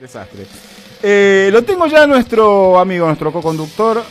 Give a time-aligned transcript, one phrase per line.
[0.00, 0.44] Desastre.
[1.02, 4.02] Eh, lo tengo ya nuestro amigo, nuestro co-conductor,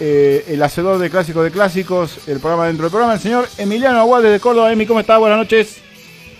[0.00, 3.98] eh, el hacedor de clásicos de clásicos, el programa dentro del programa, el señor Emiliano
[3.98, 4.72] Aguad desde Córdoba.
[4.72, 5.18] Emi, ¿cómo está?
[5.18, 5.82] Buenas noches.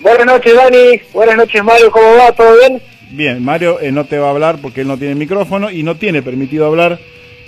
[0.00, 1.00] Buenas noches, Dani.
[1.12, 1.90] Buenas noches, Mario.
[1.90, 2.32] ¿Cómo va?
[2.32, 2.82] ¿Todo bien?
[3.10, 5.96] Bien, Mario eh, no te va a hablar porque él no tiene micrófono y no
[5.96, 6.98] tiene permitido hablar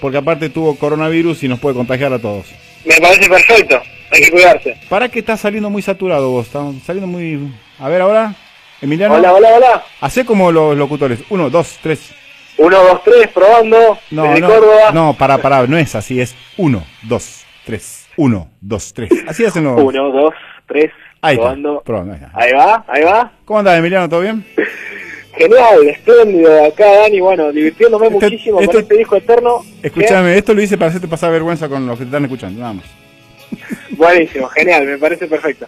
[0.01, 2.47] porque aparte tuvo coronavirus y nos puede contagiar a todos.
[2.85, 3.81] Me parece perfecto.
[4.11, 4.77] Hay que cuidarse.
[4.89, 6.47] ¿Para que estás saliendo muy saturado vos?
[6.47, 7.53] Estás saliendo muy...
[7.79, 8.35] A ver, ahora...
[8.83, 9.15] Emiliano.
[9.15, 9.85] Hola, hola, hola.
[10.01, 11.21] Hacé como los locutores.
[11.31, 12.13] Uno, dos, tres.
[12.59, 13.99] Uno, dos, tres, probando.
[14.11, 14.91] No, desde no, Córdoba.
[14.93, 18.07] no, para, para, no es así, es uno, dos, tres.
[18.17, 19.11] Uno, dos, tres.
[19.27, 19.81] Así hacen los...
[19.81, 20.35] Uno, dos,
[20.67, 20.91] tres,
[21.23, 21.83] Ahí está, probando.
[21.85, 22.31] probando, ahí está.
[22.39, 23.33] Ahí va, ahí va.
[23.45, 24.09] ¿Cómo andás, Emiliano?
[24.09, 24.45] ¿Todo bien?
[25.37, 27.21] Genial, espléndido acá, Dani.
[27.21, 29.65] Bueno, divirtiéndome Este- muchísimo esto- con este disco eterno.
[29.83, 32.75] Escúchame, esto lo hice para hacerte pasar vergüenza con los que te están escuchando, nada
[32.75, 32.85] más.
[33.91, 35.67] Buenísimo, genial, me parece perfecto.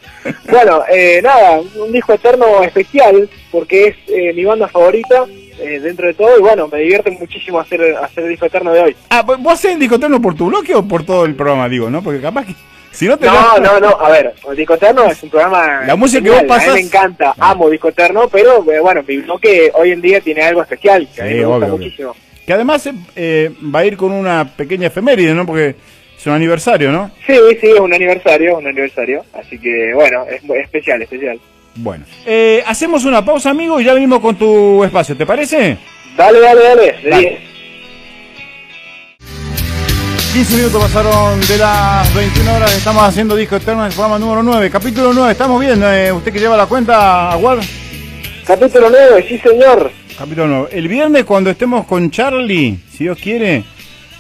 [0.50, 5.26] Bueno, eh, nada, un disco eterno especial porque es eh, mi banda favorita
[5.60, 8.80] eh, dentro de todo y bueno, me divierte muchísimo hacer, hacer el disco eterno de
[8.80, 8.96] hoy.
[9.10, 12.02] Ah, ¿vos hacés el discoterno por tu bloque o por todo el programa, digo, no?
[12.02, 12.54] Porque capaz que...
[12.90, 15.80] Si no te No, das- no, no, a ver, el Disco Eterno es un programa...
[15.86, 19.02] La música que genial, vos A mí me encanta, amo Disco Eterno, pero eh, bueno,
[19.08, 21.78] mi bloque hoy en día tiene algo especial, que a mí me gusta obvio, obvio.
[21.78, 22.14] muchísimo.
[22.46, 22.86] Que además
[23.16, 25.46] eh, va a ir con una pequeña efeméride, ¿no?
[25.46, 25.74] Porque
[26.22, 27.10] es un aniversario, ¿no?
[27.26, 31.40] Sí, sí, es un aniversario, un aniversario, así que bueno, es especial, especial.
[31.74, 32.04] Bueno.
[32.24, 35.76] Eh, hacemos una pausa, amigo, y ya venimos con tu espacio, ¿te parece?
[36.16, 37.28] Dale, dale, dale, Dale.
[37.28, 37.40] 10.
[40.32, 44.44] 15 minutos pasaron de las 21 horas, estamos haciendo Disco Eterno en el programa número
[44.44, 47.58] 9, capítulo 9, estamos bien, eh, usted que lleva la cuenta, Aguad.
[48.46, 49.90] Capítulo 9, sí señor.
[50.16, 50.68] Capítulo 9.
[50.70, 53.64] El viernes cuando estemos con Charlie, si Dios quiere,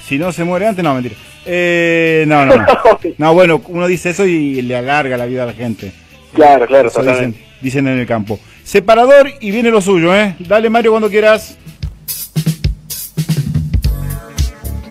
[0.04, 1.14] si no se muere antes, no, mentira.
[1.46, 2.66] Eh, no, no, no.
[3.18, 5.92] No, bueno, uno dice eso y le alarga la vida a la gente.
[6.34, 8.38] claro, claro, Eso dicen, dicen en el campo.
[8.64, 10.36] Separador y viene lo suyo, ¿eh?
[10.38, 11.58] Dale, Mario, cuando quieras.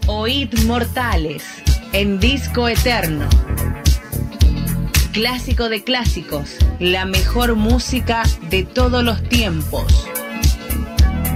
[0.08, 1.44] Oíd Mortales
[1.94, 3.28] en Disco Eterno.
[5.14, 10.08] Clásico de clásicos, la mejor música de todos los tiempos.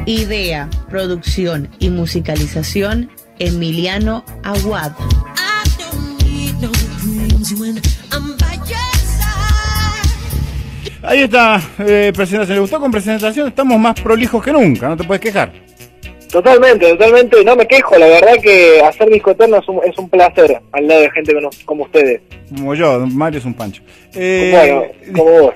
[0.06, 3.10] Idea, producción y musicalización,
[3.40, 4.92] Emiliano Aguad.
[11.04, 12.56] Ahí está, eh, presentación.
[12.56, 13.48] ¿Le gustó con presentación?
[13.48, 15.52] Estamos más prolijos que nunca, no te puedes quejar.
[16.32, 20.10] Totalmente, totalmente, no me quejo, la verdad que hacer Disco Eterno es un, es un
[20.10, 22.22] placer al lado de gente como, como ustedes.
[22.50, 23.82] Como yo, Mario es un pancho.
[24.14, 25.54] Eh, bueno, como vos.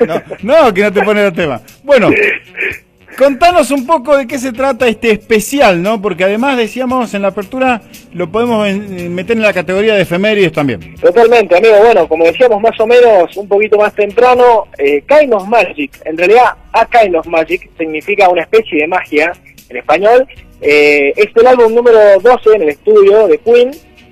[0.42, 1.60] no, no, que no te pone el tema.
[1.84, 2.10] Bueno,
[3.16, 6.00] contanos un poco de qué se trata este especial, ¿no?
[6.00, 7.82] Porque además decíamos en la apertura,
[8.12, 8.74] lo podemos eh,
[9.08, 10.94] meter en la categoría de efemérides también.
[10.96, 11.76] Totalmente, amigo.
[11.78, 16.16] Bueno, como decíamos más o menos un poquito más temprano, eh, Kind of Magic, en
[16.16, 19.32] realidad A Kind of Magic significa una especie de magia
[19.68, 20.26] en español.
[20.60, 23.70] Eh, es el álbum número 12 en el estudio de Queen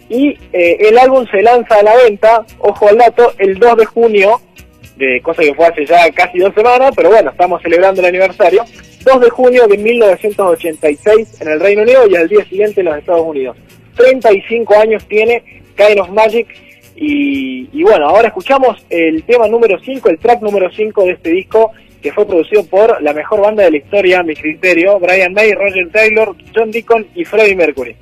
[0.08, 3.86] y eh, el álbum se lanza a la venta, ojo al dato, el 2 de
[3.86, 4.40] junio,
[4.96, 8.64] de cosa que fue hace ya casi dos semanas, pero bueno, estamos celebrando el aniversario.
[9.04, 12.96] 2 de junio de 1986 en el Reino Unido y al día siguiente en los
[12.96, 13.56] Estados Unidos.
[13.96, 15.42] 35 años tiene
[15.76, 16.48] Kind of Magic
[16.96, 21.72] y, bueno, ahora escuchamos el tema número 5, el track número 5 de este disco
[22.00, 25.52] que fue producido por la mejor banda de la historia, a mi criterio, Brian May,
[25.52, 27.96] Roger Taylor, John Deacon y Freddie Mercury.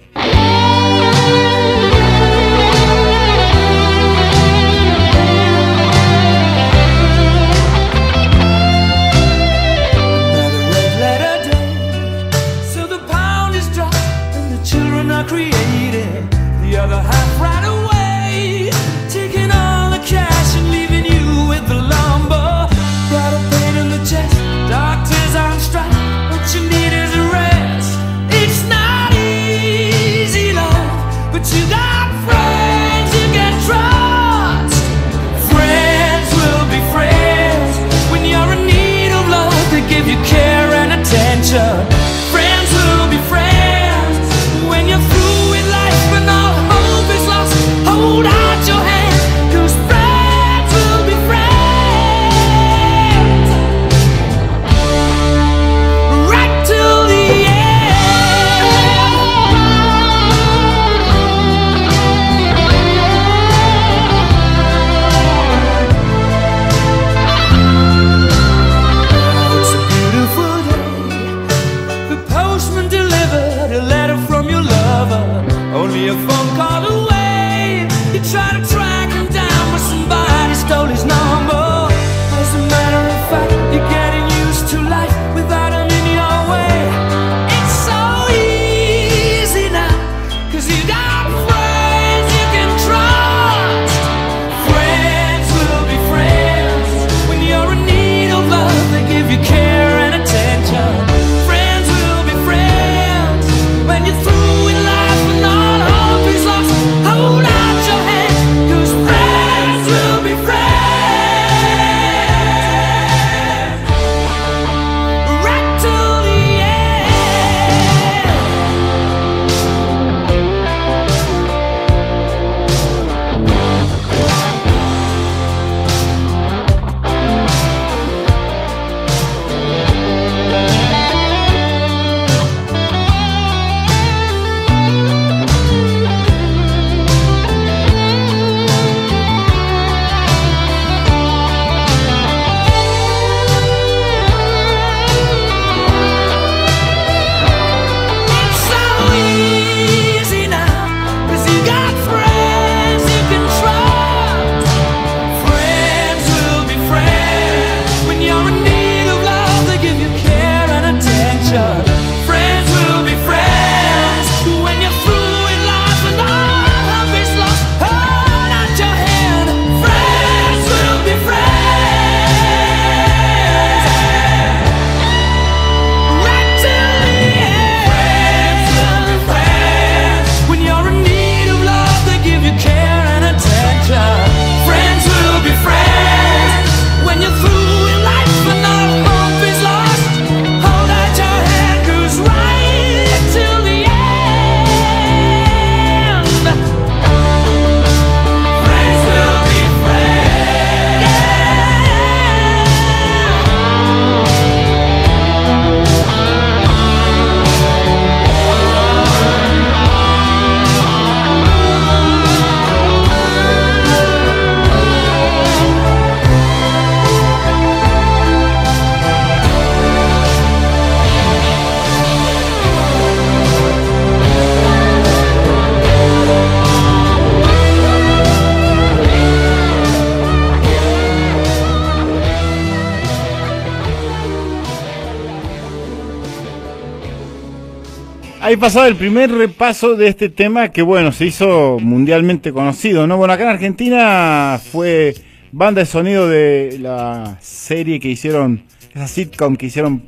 [238.53, 243.17] Ahí pasaba el primer repaso de este tema que, bueno, se hizo mundialmente conocido, ¿no?
[243.17, 245.15] Bueno, acá en Argentina fue
[245.53, 248.65] banda de sonido de la serie que hicieron,
[248.95, 250.03] esa sitcom que hicieron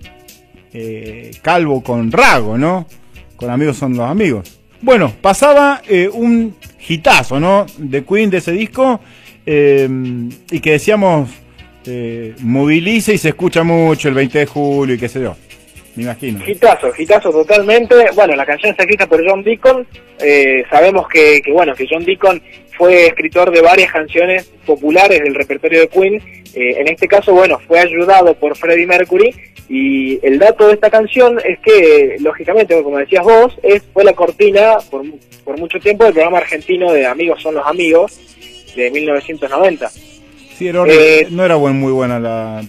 [0.74, 2.86] eh, Calvo con Rago, ¿no?
[3.36, 4.60] Con amigos son los amigos.
[4.82, 6.54] Bueno, pasaba eh, un
[6.86, 7.64] hitazo, ¿no?
[7.78, 9.00] De Queen de ese disco
[9.46, 9.88] eh,
[10.50, 11.30] y que decíamos
[12.40, 15.34] moviliza y se escucha mucho el 20 de julio y qué sé yo.
[15.96, 16.40] Me imagino.
[16.40, 17.94] Gitazo, gitazo totalmente.
[18.14, 19.86] Bueno, la canción está escrita por John Deacon.
[20.18, 22.42] Eh, sabemos que, que, bueno, que John Deacon
[22.76, 26.14] fue escritor de varias canciones populares del repertorio de Queen.
[26.54, 29.34] Eh, en este caso, bueno, fue ayudado por Freddie Mercury.
[29.68, 34.12] Y el dato de esta canción es que, lógicamente, como decías vos, es, fue la
[34.12, 35.02] cortina por,
[35.44, 38.20] por mucho tiempo del programa argentino de Amigos son los amigos
[38.76, 39.88] de 1990.
[39.88, 40.84] Sí, era.
[40.86, 42.62] Eh, no era buen, muy buena la...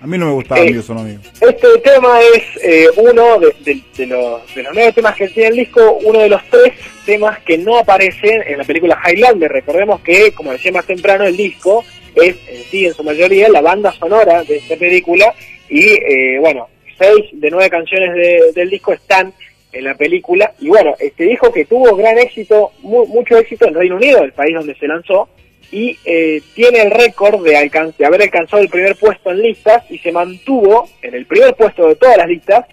[0.00, 1.26] A mí no me gustaba Eh, son amigos.
[1.40, 5.48] Este tema es eh, uno de, de- de los, de los nueve temas que tiene
[5.50, 6.72] el disco, uno de los tres
[7.04, 9.50] temas que no aparecen en la película Highlander.
[9.50, 13.60] Recordemos que, como decía más temprano, el disco es en sí, en su mayoría, la
[13.60, 15.34] banda sonora de esta película
[15.68, 19.32] y, eh, bueno, seis de nueve canciones de- del disco están
[19.72, 23.74] en la película y, bueno, este disco que tuvo gran éxito, mu- mucho éxito en
[23.74, 25.28] Reino Unido, el país donde se lanzó,
[25.70, 27.50] y eh, tiene el récord de,
[27.98, 31.88] de haber alcanzado el primer puesto en listas y se mantuvo en el primer puesto
[31.88, 32.64] de todas las listas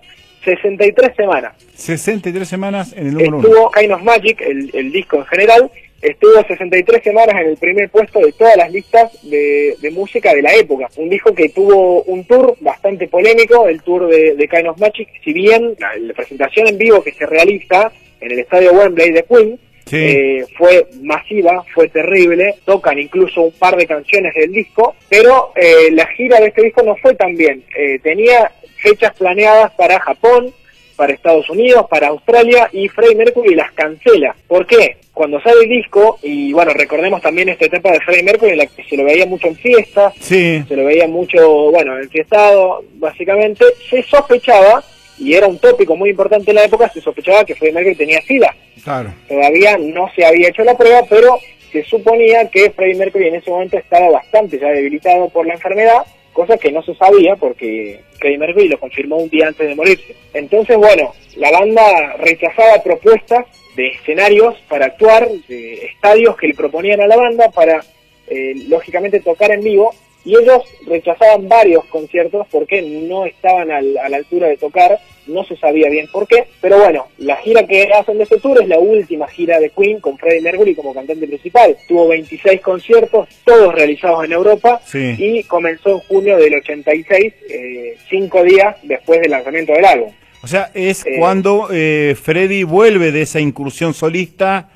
[0.43, 1.53] 63 semanas.
[1.73, 3.47] 63 semanas en el número uno.
[3.47, 5.71] Estuvo Kind of Magic, el, el disco en general,
[6.01, 10.41] estuvo 63 semanas en el primer puesto de todas las listas de, de música de
[10.41, 10.87] la época.
[10.97, 15.09] Un disco que tuvo un tour bastante polémico, el tour de, de Kind of Magic,
[15.23, 19.23] si bien la, la presentación en vivo que se realiza en el estadio Wembley de
[19.23, 19.97] Queen Sí.
[19.97, 25.89] eh, fue masiva, fue terrible, tocan incluso un par de canciones del disco, pero eh,
[25.91, 27.63] la gira de este disco no fue tan bien.
[27.77, 30.51] Eh, tenía fechas planeadas para Japón,
[30.95, 34.35] para Estados Unidos, para Australia y Freddie Mercury las cancela.
[34.47, 34.97] ¿Por qué?
[35.13, 38.65] Cuando sale el disco, y bueno, recordemos también esta etapa de Freddie Mercury en la
[38.65, 43.63] que se lo veía mucho en fiestas, Sí, se lo veía mucho, bueno, enfiestado, básicamente,
[43.89, 44.83] se sospechaba,
[45.17, 48.21] y era un tópico muy importante en la época, se sospechaba que Freddie Mercury tenía
[48.21, 49.13] SIDA claro.
[49.27, 51.39] todavía no se había hecho la prueba, pero
[51.71, 56.05] se suponía que Freddie Mercury en ese momento estaba bastante ya debilitado por la enfermedad,
[56.31, 60.15] cosa que no se sabía porque Freddie Mercury lo confirmó un día antes de morirse.
[60.33, 63.45] Entonces, bueno, la banda rechazaba propuestas
[63.75, 67.83] de escenarios para actuar, de estadios que le proponían a la banda para,
[68.27, 69.93] eh, lógicamente, tocar en vivo,
[70.25, 75.43] y ellos rechazaban varios conciertos porque no estaban al- a la altura de tocar, no
[75.45, 78.67] se sabía bien por qué, pero bueno, la gira que hacen de este tour es
[78.67, 81.75] la última gira de Queen con Freddie Mercury como cantante principal.
[81.87, 85.15] Tuvo 26 conciertos, todos realizados en Europa, Sí.
[85.17, 90.11] y comenzó en junio del 86, eh, cinco días después del lanzamiento del álbum.
[90.43, 94.69] O sea, es Eh, cuando eh, Freddy vuelve de esa incursión solista.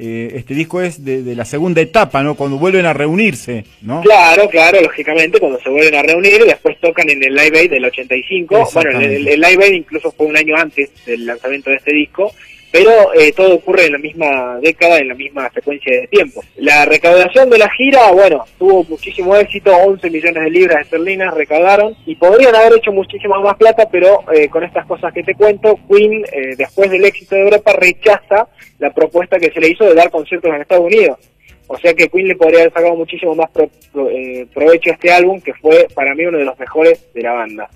[0.00, 2.34] Eh, este disco es de, de la segunda etapa, ¿no?
[2.34, 4.00] Cuando vuelven a reunirse, ¿no?
[4.00, 7.84] Claro, claro, lógicamente, cuando se vuelven a reunir, después tocan en el Live Aid del
[7.84, 8.54] 85.
[8.74, 11.92] Bueno, el, el- el Live Aid incluso fue un año antes del lanzamiento de este
[11.94, 12.32] disco,
[12.72, 16.42] pero eh, todo ocurre en la misma década, en la misma secuencia de tiempo.
[16.56, 21.94] La recaudación de la gira, bueno, tuvo muchísimo éxito, 11 millones de libras esterlinas recaudaron,
[22.06, 25.78] y podrían haber hecho muchísima más plata, pero eh, con estas cosas que te cuento,
[25.88, 28.48] Queen, eh, después del éxito de Europa, rechaza
[28.78, 31.18] la propuesta que se le hizo de dar conciertos en Estados Unidos.
[31.66, 33.70] O sea que Queen le podría haber sacado muchísimo más pro-
[34.10, 37.32] eh, provecho a este álbum, que fue para mí uno de los mejores de la
[37.32, 37.68] banda.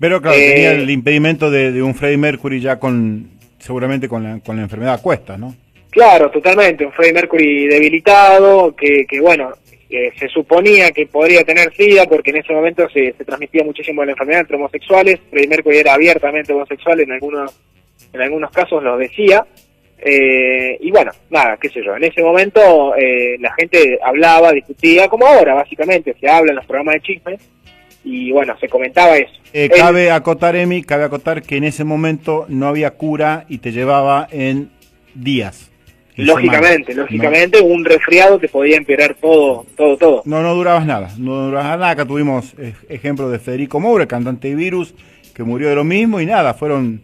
[0.00, 3.30] Pero claro, Eh, tenía el impedimento de, de un Freddie Mercury ya con,
[3.66, 5.54] seguramente con la, con la enfermedad cuesta, ¿no?
[5.90, 9.52] Claro, totalmente, un Freddie Mercury debilitado, que, que bueno,
[9.90, 14.04] eh, se suponía que podría tener SIDA porque en ese momento se, se transmitía muchísimo
[14.04, 17.60] la enfermedad entre homosexuales, Freddie Mercury era abiertamente homosexual, en algunos,
[18.12, 19.44] en algunos casos lo decía,
[19.98, 25.08] eh, y bueno, nada, qué sé yo, en ese momento eh, la gente hablaba, discutía,
[25.08, 27.40] como ahora básicamente, se habla en los programas de chismes,
[28.06, 29.32] y bueno, se comentaba eso.
[29.52, 33.72] Eh, cabe acotar, Emi, cabe acotar que en ese momento no había cura y te
[33.72, 34.70] llevaba en
[35.14, 35.72] días.
[36.16, 40.22] en Lógicamente, semanas, lógicamente, un resfriado te podía empeorar todo, todo, todo.
[40.24, 41.90] No, no, durabas nada, no durabas nada.
[41.90, 44.94] Acá tuvimos eh, ejemplos de Federico Moura, cantante de Virus,
[45.34, 47.02] que murió de lo mismo y nada, fueron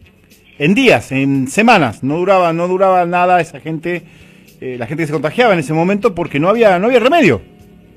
[0.61, 4.03] en días, en semanas, no duraba, no duraba nada esa gente,
[4.61, 7.43] eh, la gente que se contagiaba en ese momento porque no había, no había remedio.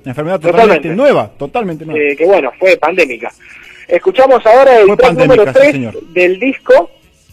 [0.06, 0.96] Enfermedad totalmente Totalmente.
[0.96, 2.00] nueva, totalmente nueva.
[2.00, 3.32] eh, que bueno, fue pandémica.
[3.88, 6.02] Escuchamos ahora el track número sí, 3 señor.
[6.14, 6.90] del disco,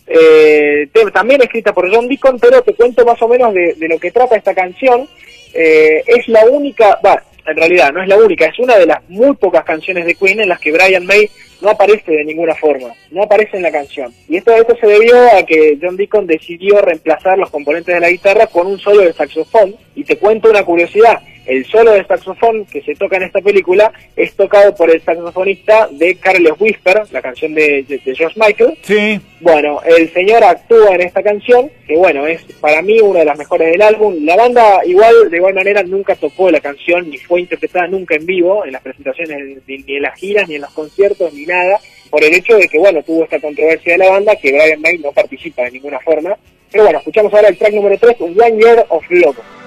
[0.06, 3.98] eh, también escrita por John Deacon, pero te cuento más o menos de, de lo
[3.98, 5.08] que trata esta canción.
[5.54, 8.98] Eh, es la única, va, en realidad no es la única, es una de las
[9.08, 11.28] muy pocas canciones de Queen en las que Brian May
[11.60, 14.12] no aparece de ninguna forma, no aparece en la canción.
[14.28, 18.10] Y esto, esto se debió a que John Deacon decidió reemplazar los componentes de la
[18.10, 19.74] guitarra con un solo de saxofón.
[19.94, 23.92] Y te cuento una curiosidad, el solo de saxofón que se toca en esta película
[24.16, 28.78] es tocado por el saxofonista de Carlos Whisper, la canción de, de, de George Michael.
[28.82, 29.20] Sí.
[29.40, 33.36] Bueno, el señor actúa en esta canción, que bueno, es para mí una de las
[33.36, 34.24] mejores del álbum.
[34.24, 38.24] La banda igual, de igual manera, nunca tocó la canción, ni fue interpretada nunca en
[38.24, 41.80] vivo, en las presentaciones, ni, ni en las giras, ni en los conciertos, ni nada,
[42.08, 44.98] por el hecho de que, bueno, tuvo esta controversia de la banda, que Brian May
[44.98, 46.36] no participa de ninguna forma.
[46.70, 49.61] Pero bueno, escuchamos ahora el track número 3, One Year of Love.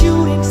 [0.00, 0.49] Shooting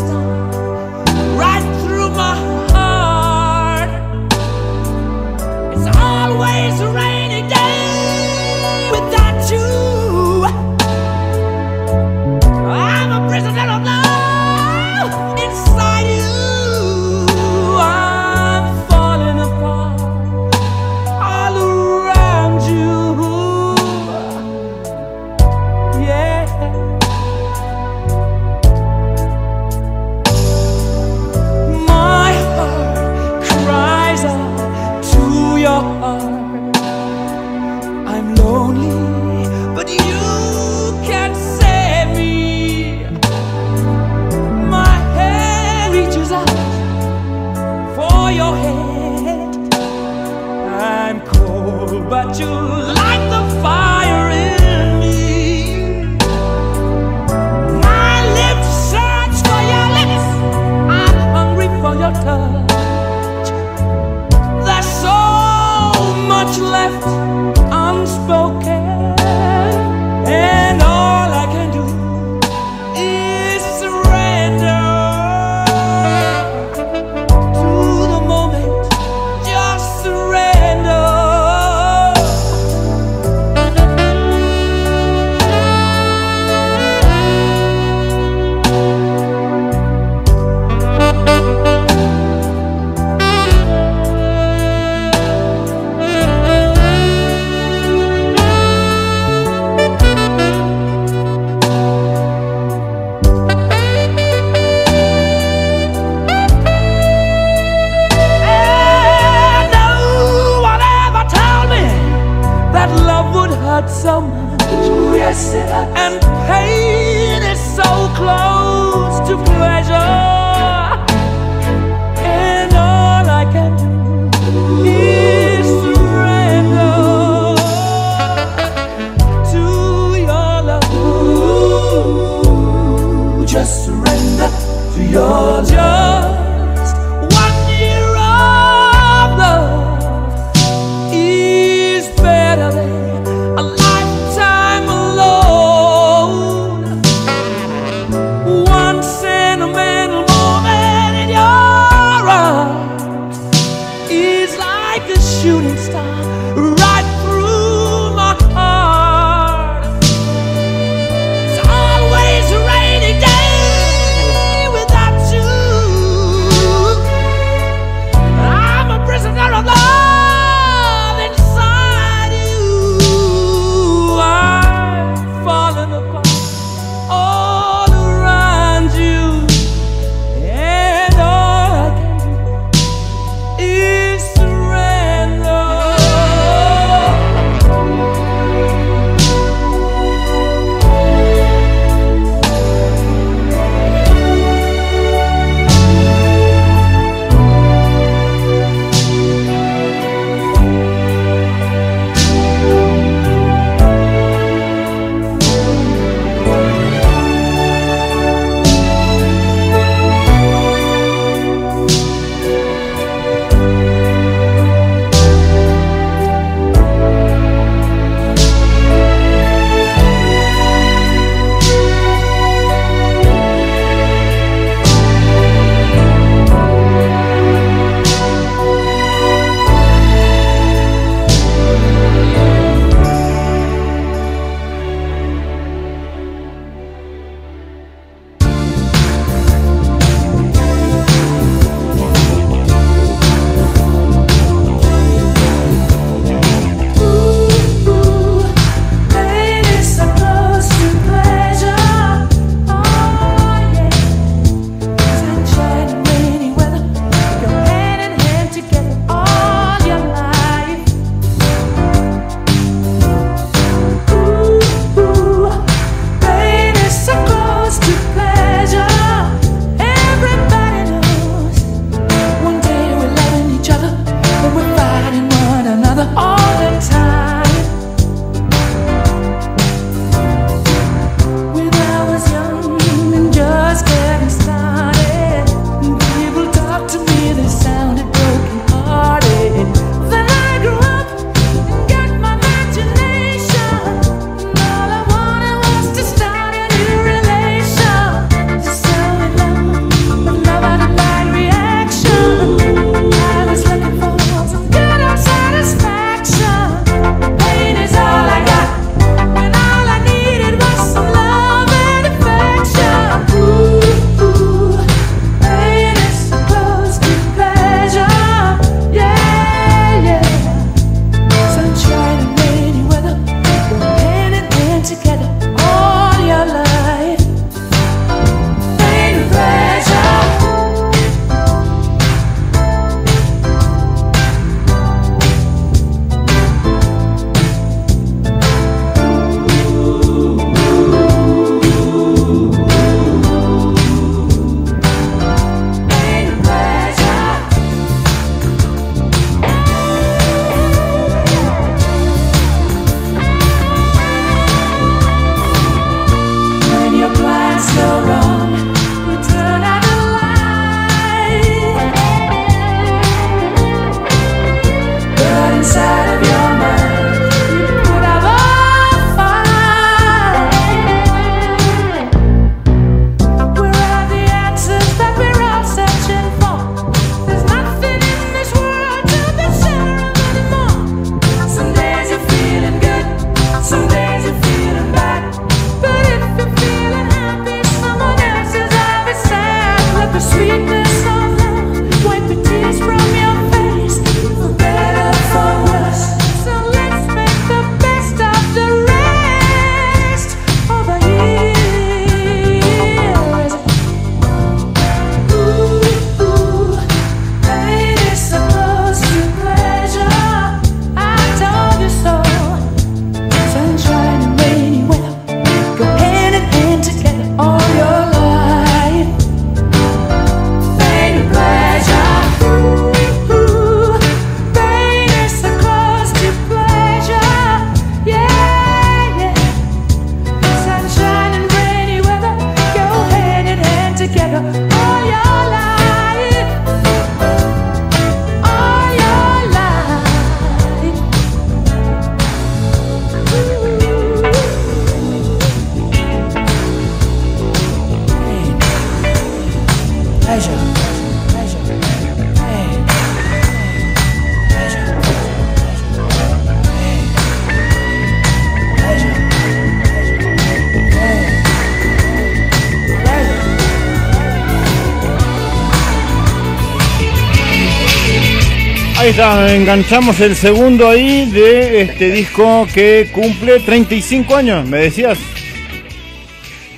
[469.09, 475.17] Ahí está, enganchamos el segundo ahí de este disco que cumple 35 años, me decías.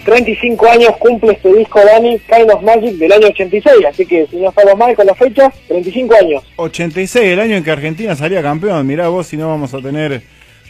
[0.06, 4.38] 35 años cumple este disco Dani, Kind of Magic del año 86, así que si
[4.38, 6.44] no estamos mal con las fechas, 35 años.
[6.56, 8.88] 86, el año en que Argentina salía campeón.
[8.88, 10.22] Mirá vos si no vamos a tener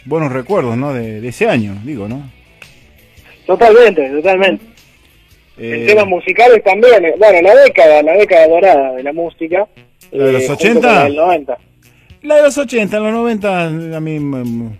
[0.04, 0.92] buenos recuerdos, ¿no?
[0.92, 2.28] De, de ese año, digo, ¿no?
[3.46, 4.64] Totalmente, totalmente.
[5.58, 9.68] En Eh, temas musicales también, eh, bueno, la década, la década dorada de la música.
[10.12, 10.80] ¿La de los junto 80?
[10.80, 11.58] con la del 90.
[12.22, 14.78] La de los 80, en los 90, a mí.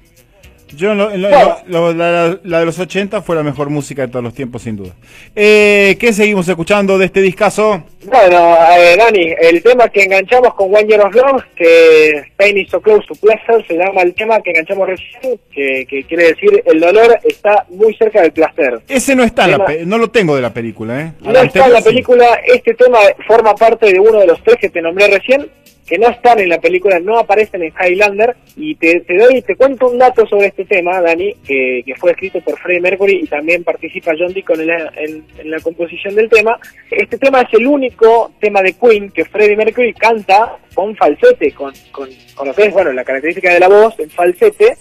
[0.77, 1.57] Yo, lo- lo- Bueno.
[1.67, 4.77] lo- la, la de los 80 fue la mejor música de todos los tiempos, sin
[4.77, 4.93] duda.
[5.37, 7.85] Eh, ¿Qué seguimos escuchando de este discazo?
[8.05, 12.71] Bueno, eh, Dani, el tema que enganchamos con One Year of Love, que Pain is
[12.71, 16.63] so close to pleasure, se llama el tema que enganchamos recién, que, que quiere decir
[16.67, 18.81] el dolor está muy cerca del placer.
[18.89, 21.13] Ese no está en la pe- no lo tengo de la película, ¿eh?
[21.21, 24.69] No está en la película, este tema forma parte de uno de los tres que
[24.71, 25.49] te nombré recién,
[25.93, 29.91] que no están en la película, no aparecen en Highlander, y te, doy, te cuento
[29.91, 33.63] un dato sobre este tema, Dani, que, que fue escrito por Freddie Mercury y también
[33.63, 36.59] participa John Deacon en la, en la composición del tema.
[36.91, 41.75] Este tema es el único tema de Queen que Freddie Mercury canta con falsete, con,
[41.91, 44.75] con, con lo que es, bueno, la característica de la voz en falsete,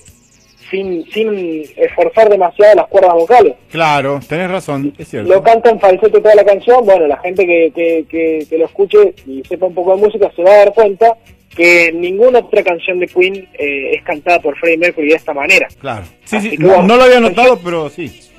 [0.72, 5.30] sin, sin esforzar demasiado las cuerdas vocales Claro, tenés razón, es cierto.
[5.32, 8.66] lo canta en falsete toda la canción, bueno, la gente que, que, que, que lo
[8.66, 11.18] escuche y sepa un poco de música se va a dar cuenta
[11.56, 15.68] que ninguna otra canción de Queen eh, es cantada por Freddie Mercury de esta manera.
[15.80, 16.06] Claro.
[16.24, 18.08] Sí, Así sí, no, lo había notado, pero sí.
[18.08, 18.32] sí.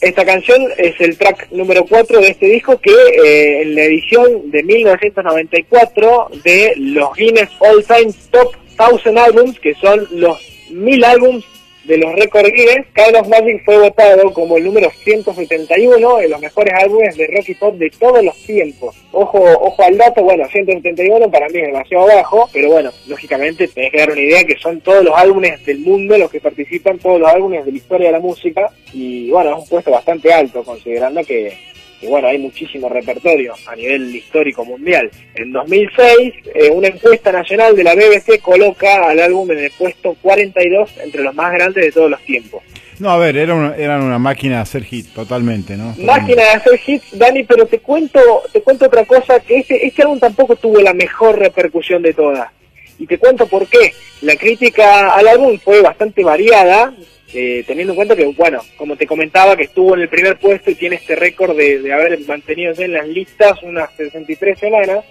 [0.00, 4.50] Esta canción es el track número 4 de este disco que eh, en la edición
[4.50, 8.54] de 1994 de los Guinness All Time Top
[9.04, 10.38] 1000 Albums, que son los
[10.70, 11.44] 1000 álbums
[11.84, 12.86] de los Record Guinness,
[13.18, 17.54] of Magic fue votado como el número 171 de los mejores álbumes de rock y
[17.54, 18.96] pop de todos los tiempos.
[19.12, 23.92] Ojo, ojo al dato, bueno, 171 para mí es demasiado bajo, pero bueno, lógicamente tenés
[23.92, 27.20] que dar una idea que son todos los álbumes del mundo los que participan, todos
[27.20, 30.62] los álbumes de la historia de la música, y bueno, es un puesto bastante alto,
[30.62, 31.56] considerando que,
[32.00, 35.10] que, bueno, hay muchísimo repertorio a nivel histórico mundial.
[35.34, 40.16] En 2006, eh, una encuesta nacional de la BBC coloca al álbum en el puesto
[40.22, 42.62] 42 entre los más grandes de todos los tiempos.
[43.00, 45.94] No, a ver, era una, eran una máquina de hacer hit, totalmente, ¿no?
[45.98, 48.20] Máquina de hacer hits, Dani, pero te cuento,
[48.52, 52.50] te cuento otra cosa, que este, este álbum tampoco tuvo la mejor repercusión de todas.
[52.98, 53.94] Y te cuento por qué.
[54.20, 56.92] La crítica al álbum fue bastante variada,
[57.32, 60.70] eh, teniendo en cuenta que, bueno, como te comentaba, que estuvo en el primer puesto
[60.70, 65.04] y tiene este récord de, de haber mantenido en las listas unas 63 semanas.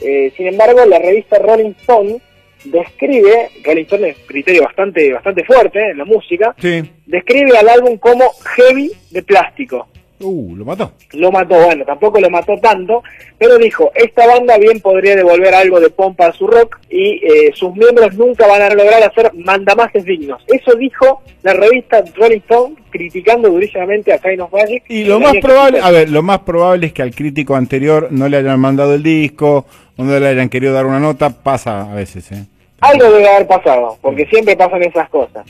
[0.00, 2.18] Eh, sin embargo, la revista Rolling Stone
[2.64, 6.82] describe, Rolling Stone es un criterio bastante, bastante fuerte en la música, Sí.
[7.06, 9.88] describe al álbum como heavy de plástico.
[10.22, 10.92] Uh, lo mató.
[11.12, 13.02] Lo mató, bueno, tampoco lo mató tanto,
[13.38, 17.52] pero dijo, esta banda bien podría devolver algo de pompa a su rock y eh,
[17.54, 20.42] sus miembros nunca van a lograr hacer mandamases dignos.
[20.46, 24.84] Eso dijo la revista Rolling Stone criticando durísimamente a Kind of Magic.
[24.88, 28.28] Y lo más probable, a ver, lo más probable es que al crítico anterior no
[28.28, 31.94] le hayan mandado el disco, o no le hayan querido dar una nota, pasa a
[31.94, 32.44] veces, ¿eh?
[32.80, 35.46] Algo debe haber pasado, porque siempre pasan esas cosas.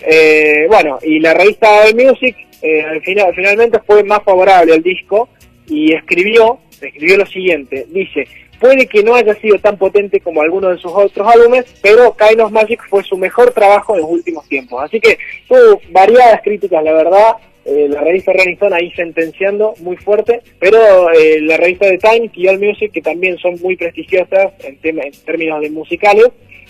[0.00, 4.82] Eh, bueno, y la revista All Music eh, al final, finalmente fue más favorable al
[4.82, 5.28] disco
[5.66, 8.26] y escribió, escribió lo siguiente, dice,
[8.58, 12.40] puede que no haya sido tan potente como algunos de sus otros álbumes, pero Kind
[12.50, 14.82] Magic fue su mejor trabajo en los últimos tiempos.
[14.82, 19.96] Así que tuvo variadas críticas, la verdad, eh, la revista Rolling Stone ahí sentenciando muy
[19.96, 24.52] fuerte, pero eh, la revista de Time y All Music, que también son muy prestigiosas
[24.60, 26.28] en, en términos de musicales,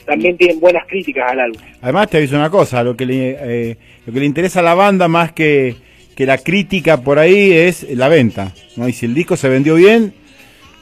[0.08, 1.60] también tienen buenas críticas al álbum.
[1.82, 4.72] Además te aviso una cosa, lo que le, eh, lo que le interesa a la
[4.72, 5.76] banda más que,
[6.16, 8.88] que la crítica por ahí es la venta, ¿no?
[8.88, 10.14] Y si el disco se vendió bien,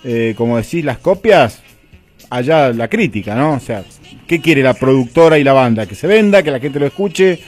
[0.05, 1.61] eh, como decís, las copias,
[2.31, 3.55] allá la crítica, ¿no?
[3.55, 3.83] O sea,
[4.29, 5.87] ¿qué quiere la productora y la banda?
[5.87, 7.41] Que se venda, que la gente lo escuche.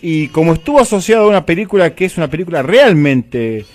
[0.00, 3.66] Y como estuvo asociado a una película que es una película realmente,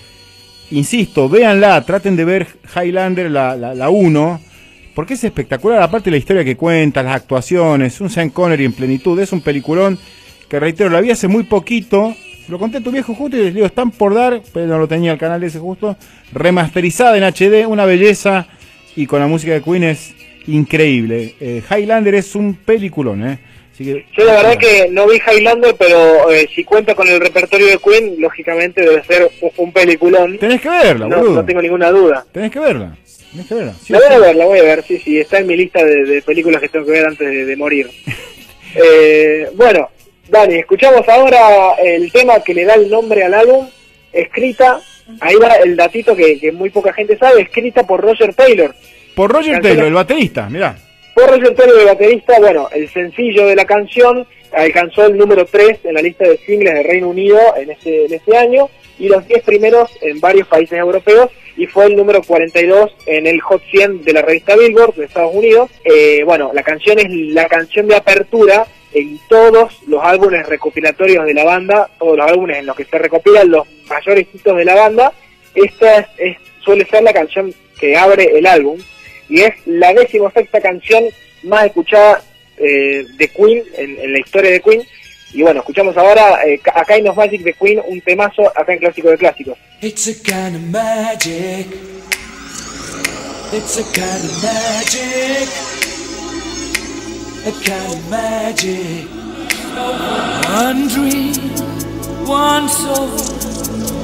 [0.72, 4.40] insisto, véanla, traten de ver Highlander, la, la, la 1,
[4.94, 9.18] porque es espectacular, aparte la historia que cuenta, las actuaciones, un Sean Connery en plenitud,
[9.20, 9.98] es un peliculón
[10.48, 12.14] que reitero, la vi hace muy poquito,
[12.48, 14.86] lo conté a tu viejo justo y les digo, están por dar, pero no lo
[14.86, 15.96] tenía el canal ese justo,
[16.32, 18.46] remasterizada en HD, una belleza
[18.94, 20.14] y con la música de Queen es
[20.46, 21.34] increíble.
[21.40, 23.38] Eh, Highlander es un peliculón, ¿eh?
[23.74, 27.18] Así que, Yo la verdad que no vi Highlander, pero eh, si cuenta con el
[27.20, 30.38] repertorio de Queen, lógicamente debe ser un, un peliculón.
[30.38, 31.34] Tenés que verla, No, boludo.
[31.34, 32.24] no tengo ninguna duda.
[32.32, 32.96] Tenés que verla.
[33.32, 33.74] Tenés que verla.
[33.82, 34.14] Sí, La voy sí.
[34.14, 36.60] a ver, la voy a ver, sí, sí, está en mi lista de, de películas
[36.60, 37.90] que tengo que ver antes de, de morir.
[38.76, 39.88] Eh, bueno,
[40.28, 43.68] Dani, escuchamos ahora el tema que le da el nombre al álbum,
[44.12, 44.80] escrita,
[45.20, 48.74] ahí va el datito que, que muy poca gente sabe, escrita por Roger Taylor.
[49.14, 50.76] Por Roger Taylor, el baterista, mirá.
[51.14, 55.94] Por repertorio de baterista, bueno, el sencillo de la canción alcanzó el número 3 en
[55.94, 59.42] la lista de singles del Reino Unido en ese, en ese año y los 10
[59.44, 64.12] primeros en varios países europeos y fue el número 42 en el Hot 100 de
[64.12, 65.70] la revista Billboard de Estados Unidos.
[65.84, 71.34] Eh, bueno, la canción es la canción de apertura en todos los álbumes recopilatorios de
[71.34, 74.74] la banda, todos los álbumes en los que se recopilan los mayores hitos de la
[74.74, 75.12] banda.
[75.54, 78.78] Esta es, es- suele ser la canción que abre el álbum
[79.28, 81.04] y es la decimosexta canción
[81.42, 82.22] más escuchada
[82.56, 84.82] eh, de Queen en, en la historia de Queen.
[85.32, 88.78] Y bueno, escuchamos ahora eh, a Kind of Magic de Queen, un temazo acá en
[88.78, 89.58] Clásico de Clásicos.
[89.82, 91.66] It's a kind of magic.
[93.52, 95.48] It's a kind of magic.
[97.46, 99.08] A kind of magic.
[99.74, 101.34] One dream,
[102.26, 103.08] one soul,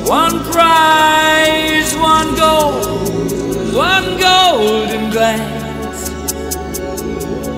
[0.05, 6.09] one prize, one goal, one golden glance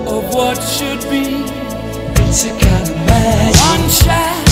[0.06, 1.44] of what should be.
[2.24, 3.60] It's a kind of magic.
[3.60, 4.51] One shaft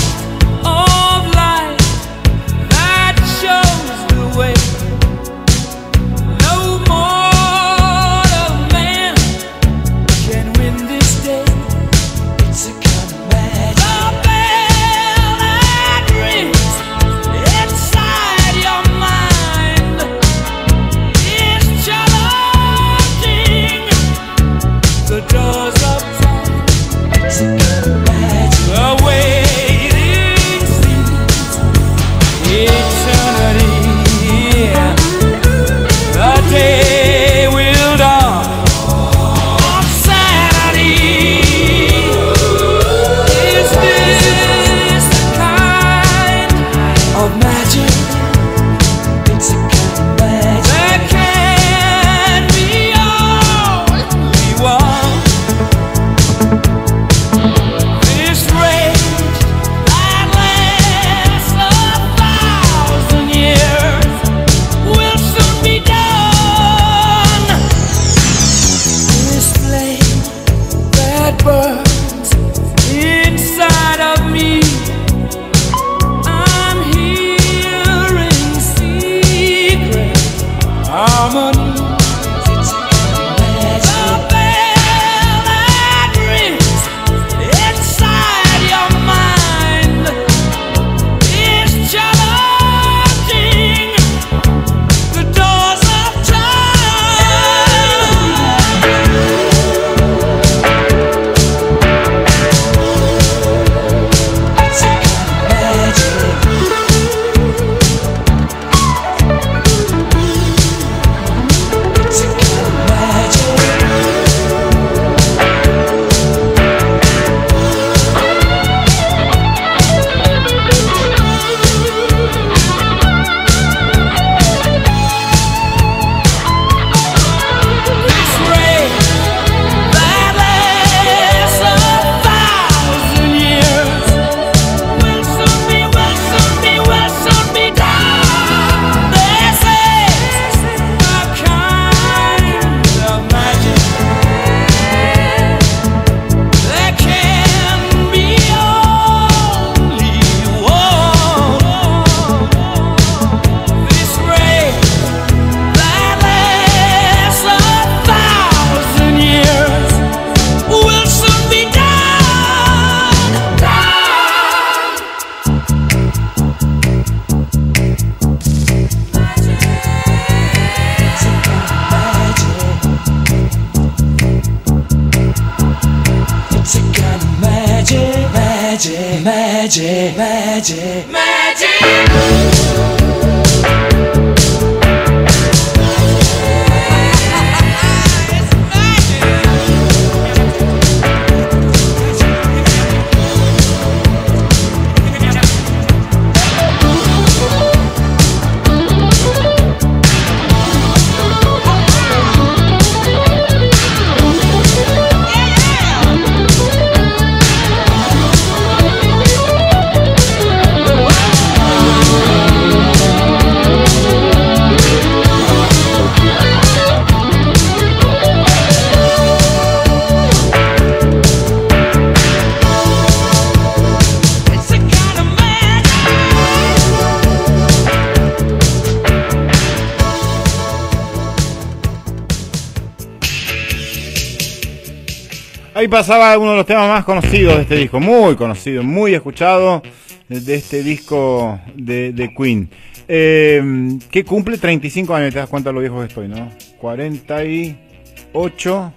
[235.91, 239.83] pasaba uno de los temas más conocidos de este disco, muy conocido, muy escuchado
[240.29, 242.71] de este disco de, de Queen.
[243.09, 246.51] Eh, que cumple 35 años, te das cuenta de lo viejo que estoy, ¿no?
[246.79, 248.93] 48.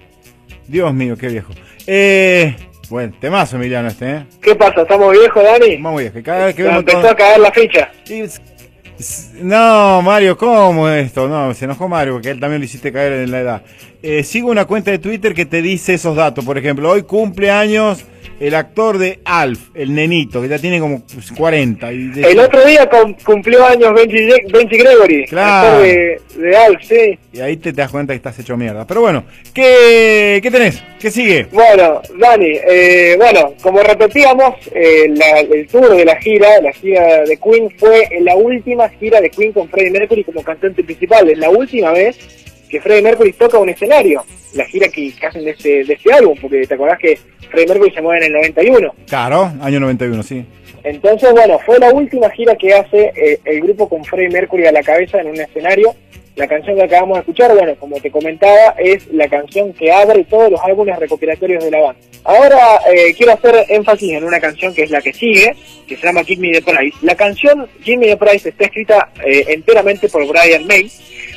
[0.68, 1.52] Dios mío, qué viejo.
[1.88, 2.56] Eh,
[2.90, 4.26] bueno, temazo Emiliano este, ¿eh?
[4.42, 4.84] ¿Qué pasa?
[4.84, 5.76] ¿Estamos viejos, Dani?
[5.78, 6.20] Vamos viejo.
[6.24, 7.92] Cada vez que vemos empezó todo- a caer la ficha.
[8.08, 8.24] Y
[9.42, 11.28] No, Mario, ¿cómo esto?
[11.28, 13.62] No, se enojó Mario porque él también lo hiciste caer en la edad.
[14.02, 16.46] Eh, sigo una cuenta de Twitter que te dice esos datos.
[16.46, 18.06] Por ejemplo, hoy cumple años
[18.40, 21.94] el actor de Alf, el nenito, que ya tiene como pues, 40.
[21.94, 25.68] Y de- El otro día cum- cumplió años Benji, Benji Gregory, Claro.
[25.70, 27.20] actor de, de Alf, sí.
[27.32, 28.86] y ahí te, te das cuenta que estás hecho mierda.
[28.86, 30.84] Pero bueno, ¿qué, qué tenés?
[31.00, 31.48] ¿Qué sigue?
[31.52, 37.24] Bueno, Dani, eh, bueno, como repetíamos, eh, la- el tour de la gira, la gira
[37.24, 41.30] de Queen, fue la última gira de Queen con Freddie Mercury como cantante principal.
[41.30, 42.18] Es la última vez
[42.70, 44.24] que Freddie Mercury toca un escenario.
[44.54, 47.18] La gira que, que hacen de este, de este álbum, porque te acordás que
[47.50, 48.96] Freddie Mercury se mueve en el 91.
[49.08, 50.46] Claro, año 91, sí.
[50.84, 54.72] Entonces, bueno, fue la última gira que hace eh, el grupo con Freddie Mercury a
[54.72, 55.96] la cabeza en un escenario.
[56.36, 60.24] La canción que acabamos de escuchar, bueno, como te comentaba, es la canción que abre
[60.24, 62.02] todos los álbumes recopilatorios de la banda.
[62.24, 65.56] Ahora eh, quiero hacer énfasis en una canción que es la que sigue,
[65.88, 66.98] que se llama Give Me the Price.
[67.04, 70.90] La canción Give Me the Price está escrita eh, enteramente por Brian May,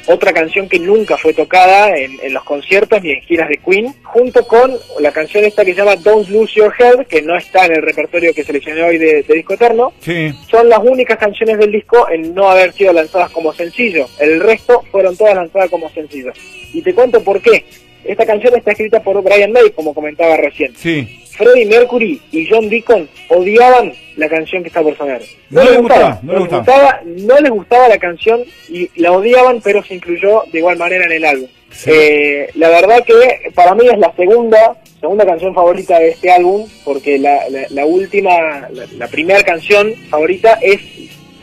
[0.06, 3.94] otra canción que nunca fue tocada en, en los conciertos ni en giras de Queen,
[4.02, 7.66] junto con la canción esta que se llama Don't Lose Your Head, que no está
[7.66, 9.92] en el repertorio que seleccioné hoy de, de Disco Eterno.
[10.00, 10.32] Sí.
[10.50, 14.08] Son las únicas canciones del disco en no haber sido lanzadas como sencillo.
[14.18, 16.32] El resto fueron todas lanzadas como sencillo.
[16.72, 17.64] Y te cuento por qué.
[18.04, 20.74] Esta canción está escrita por Brian May, como comentaba recién.
[20.76, 21.25] Sí.
[21.36, 25.20] Freddie Mercury y John Deacon odiaban la canción que está por sonar.
[25.50, 29.82] No les gustaba, no les gustaba, no les gustaba la canción y la odiaban, pero
[29.84, 31.48] se incluyó de igual manera en el álbum.
[31.70, 31.90] Sí.
[31.92, 36.66] Eh, la verdad que para mí es la segunda segunda canción favorita de este álbum,
[36.84, 40.80] porque la, la, la última, la, la primera canción favorita es,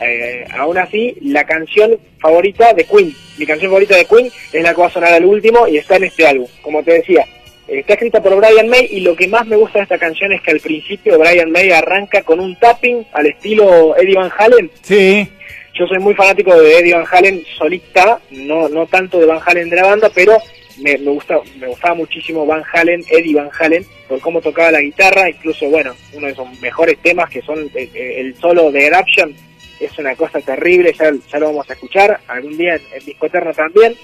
[0.00, 3.14] eh, aún así, la canción favorita de Queen.
[3.38, 5.96] Mi canción favorita de Queen es la que va a sonar al último y está
[5.96, 7.24] en este álbum, como te decía.
[7.66, 10.42] Está escrita por Brian May y lo que más me gusta de esta canción es
[10.42, 14.70] que al principio Brian May arranca con un tapping al estilo Eddie Van Halen.
[14.82, 15.26] Sí.
[15.72, 19.70] Yo soy muy fanático de Eddie Van Halen solista, no, no tanto de Van Halen
[19.70, 20.36] de la banda, pero
[20.78, 24.80] me, me, gusta, me gustaba muchísimo Van Halen, Eddie Van Halen, por cómo tocaba la
[24.80, 28.86] guitarra, incluso, bueno, uno de sus mejores temas que son eh, eh, el solo de
[28.86, 29.34] Eruption,
[29.80, 33.26] es una cosa terrible, ya, ya lo vamos a escuchar algún día en, en Disco
[33.26, 33.96] Eterno también.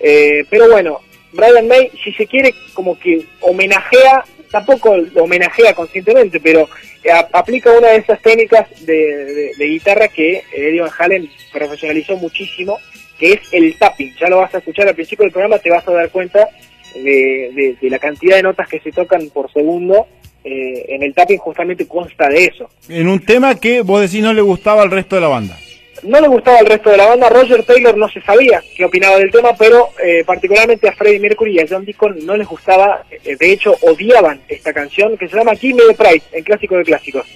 [0.00, 1.00] Eh, pero bueno,
[1.34, 6.68] Brian May, si se quiere, como que homenajea, tampoco lo homenajea conscientemente, pero
[7.02, 12.78] eh, aplica una de esas técnicas de, de- guitarra que Eddie Van Halen profesionalizó muchísimo,
[13.18, 14.14] que es el tapping.
[14.20, 16.48] Ya lo vas a escuchar al principio del programa, te vas a dar cuenta
[16.94, 20.06] de, de- de la cantidad de notas que se tocan por segundo.
[20.46, 22.68] Eh, en el tapping justamente consta de eso.
[22.90, 25.56] En un tema que vos decís no le gustaba al resto de la banda.
[26.04, 29.16] No le gustaba al resto de la banda, Roger Taylor no se sabía qué opinaba
[29.16, 33.04] del tema, pero eh, particularmente a Freddie Mercury y a John Deacon no les gustaba,
[33.10, 36.76] eh, de hecho odiaban esta canción que se llama Give Me the Price, el clásico
[36.76, 37.26] de clásicos.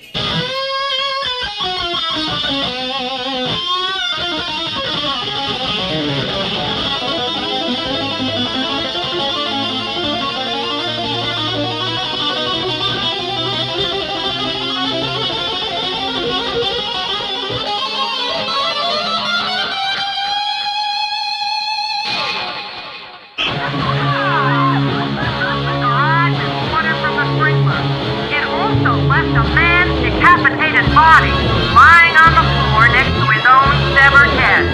[30.99, 31.31] Body
[31.79, 34.67] lying on the floor next to his own severed head.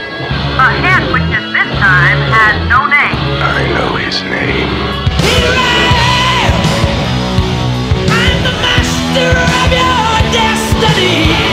[0.57, 3.21] A head which at this time had no name.
[3.45, 4.73] I know his name.
[8.09, 11.44] I'm the master of your destiny.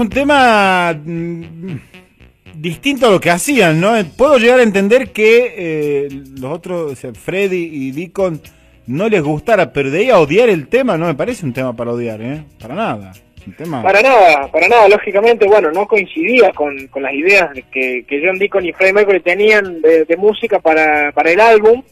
[0.00, 1.76] Un tema mm,
[2.54, 3.92] distinto a lo que hacían, ¿no?
[4.16, 6.08] Puedo llegar a entender que eh,
[6.40, 8.40] los otros, Freddy y Deacon,
[8.86, 11.74] no les gustara, pero de ahí a odiar el tema, no me parece un tema
[11.76, 12.42] para odiar, ¿eh?
[12.60, 13.12] Para nada.
[13.46, 13.82] Un tema...
[13.82, 18.22] Para nada, para nada, lógicamente, bueno, no coincidía con, con las ideas de que, que
[18.24, 21.82] John Deacon y Freddie Mercury tenían de, de música para, para el álbum,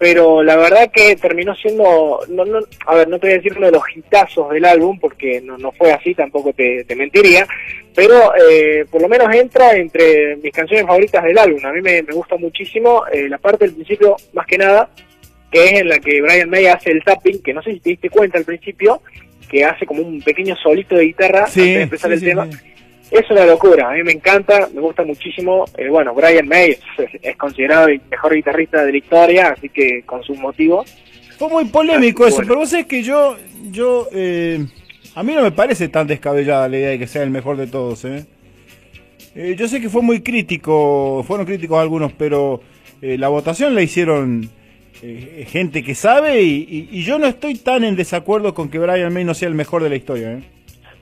[0.00, 3.52] pero la verdad que terminó siendo, no, no, a ver, no te voy a decir
[3.54, 7.46] uno de los hitazos del álbum, porque no, no fue así, tampoco te, te mentiría,
[7.94, 12.02] pero eh, por lo menos entra entre mis canciones favoritas del álbum, a mí me,
[12.02, 14.88] me gusta muchísimo eh, la parte del principio, más que nada,
[15.52, 17.90] que es en la que Brian May hace el tapping, que no sé si te
[17.90, 19.02] diste cuenta al principio,
[19.50, 22.26] que hace como un pequeño solito de guitarra Sí, antes de empezar sí, el sí,
[22.26, 22.48] tema.
[23.10, 25.64] Es una locura, a mí me encanta, me gusta muchísimo.
[25.76, 26.80] Eh, bueno, Brian May es,
[27.22, 30.88] es considerado el mejor guitarrista de la historia, así que con sus motivos.
[31.38, 32.48] Fue muy polémico eso, bueno.
[32.48, 33.36] pero vos sabés que yo,
[33.72, 34.64] yo, eh,
[35.16, 37.66] a mí no me parece tan descabellada la idea de que sea el mejor de
[37.66, 38.26] todos, ¿eh?
[39.34, 42.60] Eh, yo sé que fue muy crítico, fueron críticos algunos, pero
[43.02, 44.50] eh, la votación la hicieron
[45.46, 49.10] gente que sabe y, y- y yo no estoy tan en desacuerdo con que Brian
[49.14, 50.42] May no sea el mejor de la historia, ¿eh?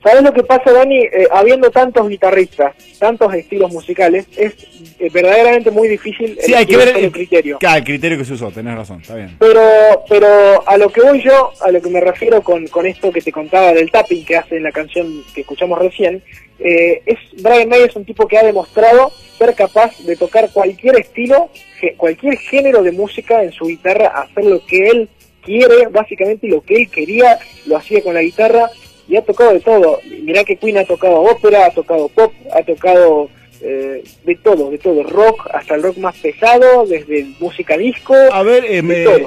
[0.03, 0.99] ¿Sabes lo que pasa, Dani?
[0.99, 4.55] Eh, habiendo tantos guitarristas, tantos estilos musicales, es
[4.99, 7.59] eh, verdaderamente muy difícil Sí, hay que ver el criterio.
[7.67, 9.37] Ah, el criterio que se usó, tenés razón, está bien.
[9.39, 13.11] Pero, pero a lo que voy yo, a lo que me refiero con, con esto
[13.11, 16.23] que te contaba del tapping que hace en la canción que escuchamos recién,
[16.61, 20.99] eh, es Brian May es un tipo que ha demostrado ser capaz de tocar cualquier
[20.99, 21.51] estilo,
[21.97, 25.09] cualquier género de música en su guitarra, hacer lo que él
[25.43, 28.69] quiere, básicamente lo que él quería, lo hacía con la guitarra
[29.09, 30.01] y ha tocado de todo.
[30.23, 33.31] Mirá que Queen ha tocado ópera, ha tocado pop, ha tocado
[33.61, 38.15] eh, de todo, de todo, rock, hasta el rock más pesado, desde música disco.
[38.33, 38.79] A ver, eh.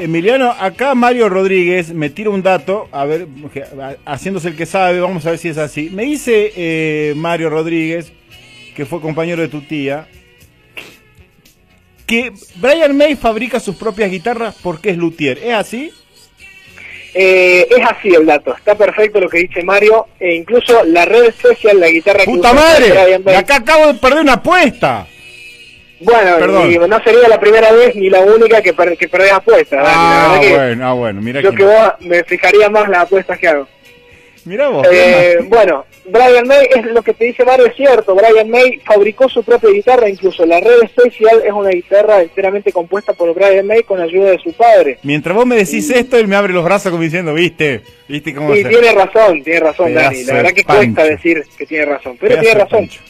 [0.02, 3.28] Emiliano, acá Mario Rodríguez me tira un dato, a ver,
[4.06, 5.90] haciéndose el que sabe, vamos a ver si es así.
[5.90, 8.14] Me dice eh, Mario Rodríguez,
[8.76, 10.08] que fue compañero de tu tía,
[12.06, 15.40] que Brian May fabrica sus propias guitarras porque es luthier.
[15.40, 15.92] ¿Es así?
[17.14, 21.34] Eh, es así el dato, está perfecto lo que dice Mario, e incluso la red
[21.42, 23.20] social, la guitarra que ¡Puta usa madre!
[23.20, 25.06] May- Acá acabo de perder una apuesta.
[26.00, 29.84] Bueno, y no sería la primera vez ni la única que, per- que perdés apuestas,
[29.86, 33.38] Ah, que bueno, ah, bueno, mira yo que, que vos me fijaría más las apuestas
[33.38, 33.68] que hago.
[34.46, 34.88] Mira vos.
[34.92, 39.30] Eh, bueno, Brian May, es lo que te dice Mario, es cierto, Brian May fabricó
[39.30, 43.84] su propia guitarra, incluso la red Special es una guitarra enteramente compuesta por Brian May
[43.84, 44.98] con ayuda de su padre.
[45.04, 48.54] Mientras vos me decís esto, él me abre los brazos como diciendo, viste, viste cómo
[48.56, 50.94] Sí, se- tiene razón, tiene razón, Pedazo Dani, la verdad que pancho.
[50.96, 52.80] cuesta decir que tiene razón, pero Pedazo tiene razón.
[52.80, 53.02] Pancho.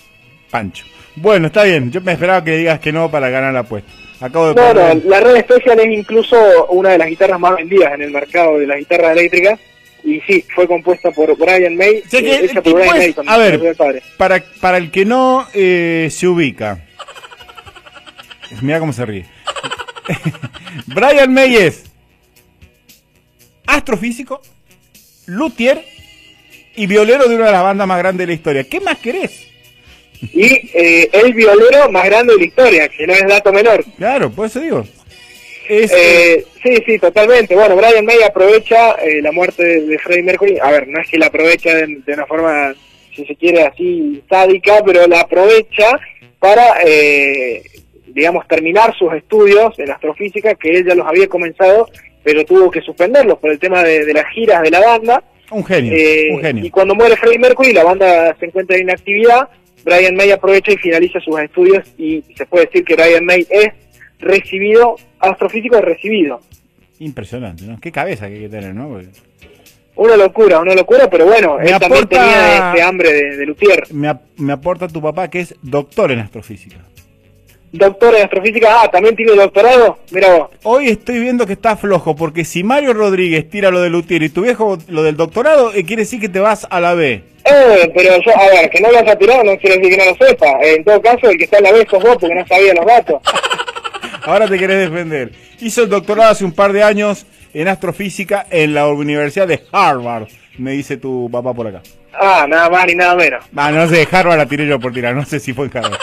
[0.50, 0.86] Pancho.
[1.16, 1.92] Bueno, está bien.
[1.92, 3.92] Yo me esperaba que digas que no para ganar la apuesta.
[4.22, 5.06] Acabo de No, no, perder.
[5.06, 8.68] la Red Special es incluso una de las guitarras más vendidas en el mercado de
[8.68, 9.60] las guitarras eléctricas.
[10.04, 13.18] Y sí, fue compuesta por Brian May, O sea que eh, hecha por Brian es-
[13.18, 13.76] May, a ver,
[14.18, 16.84] para, para el que no eh, se ubica.
[18.62, 19.26] Mira cómo se ríe.
[20.88, 21.84] Brian May es
[23.66, 24.42] astrofísico,
[25.28, 25.84] luthier
[26.76, 28.64] y violero de una de las bandas más grandes de la historia.
[28.64, 29.48] ¿Qué más querés?
[30.22, 33.84] Y eh, el violero más grande de la historia, que no es dato menor.
[33.98, 34.86] Claro, por eso digo.
[35.68, 37.56] Es, Eh, sí, sí, totalmente.
[37.56, 40.58] Bueno, Brian May aprovecha eh, la muerte de, de Freddie Mercury.
[40.62, 42.74] A ver, no es que la aprovecha de, de una forma,
[43.16, 45.92] si se quiere, así sádica, pero la aprovecha
[46.40, 47.62] para, eh,
[48.08, 51.88] digamos, terminar sus estudios en astrofísica, que él ya los había comenzado,
[52.24, 55.24] pero tuvo que suspenderlos por el tema de, de las giras de la banda.
[55.52, 56.66] un genio, Eh, un genio.
[56.66, 59.48] Y cuando muere Freddie Mercury, la banda se encuentra en inactividad.
[59.84, 63.70] Brian May aprovecha y finaliza sus estudios y se puede decir que Brian May es
[64.22, 66.40] recibido, astrofísico recibido.
[67.00, 67.80] Impresionante, ¿no?
[67.80, 68.88] Qué cabeza que hay que tener, ¿no?
[68.90, 69.08] Porque
[69.96, 73.46] Una locura, una locura, pero bueno, Me él también aporta- tenía ese hambre de, de
[73.46, 73.84] luthier.
[73.92, 76.78] me, ap- me aporta tu papá que es doctor en astrofísica.
[77.74, 80.50] Doctor en astrofísica, ah, también tiene doctorado, mira vos.
[80.64, 84.30] Hoy estoy viendo que está flojo, porque si Mario Rodríguez tira lo de Lutier y
[84.30, 87.24] tu viejo lo del doctorado, eh, quiere decir que te vas a la B.
[87.46, 90.12] Eh, pero yo, a ver, que no lo haya tirado no quiere decir que no
[90.12, 90.48] lo sepa.
[90.62, 92.74] Eh, en todo caso, el que está en la B sos vos porque no sabía
[92.74, 93.22] los datos.
[94.24, 95.32] Ahora te querés defender.
[95.60, 100.28] Hizo el doctorado hace un par de años en astrofísica en la Universidad de Harvard,
[100.58, 101.82] me dice tu papá por acá.
[102.14, 103.44] Ah, nada más ni nada menos.
[103.56, 106.00] Ah, no sé, Harvard la tiré yo por tirar, no sé si fue en Harvard.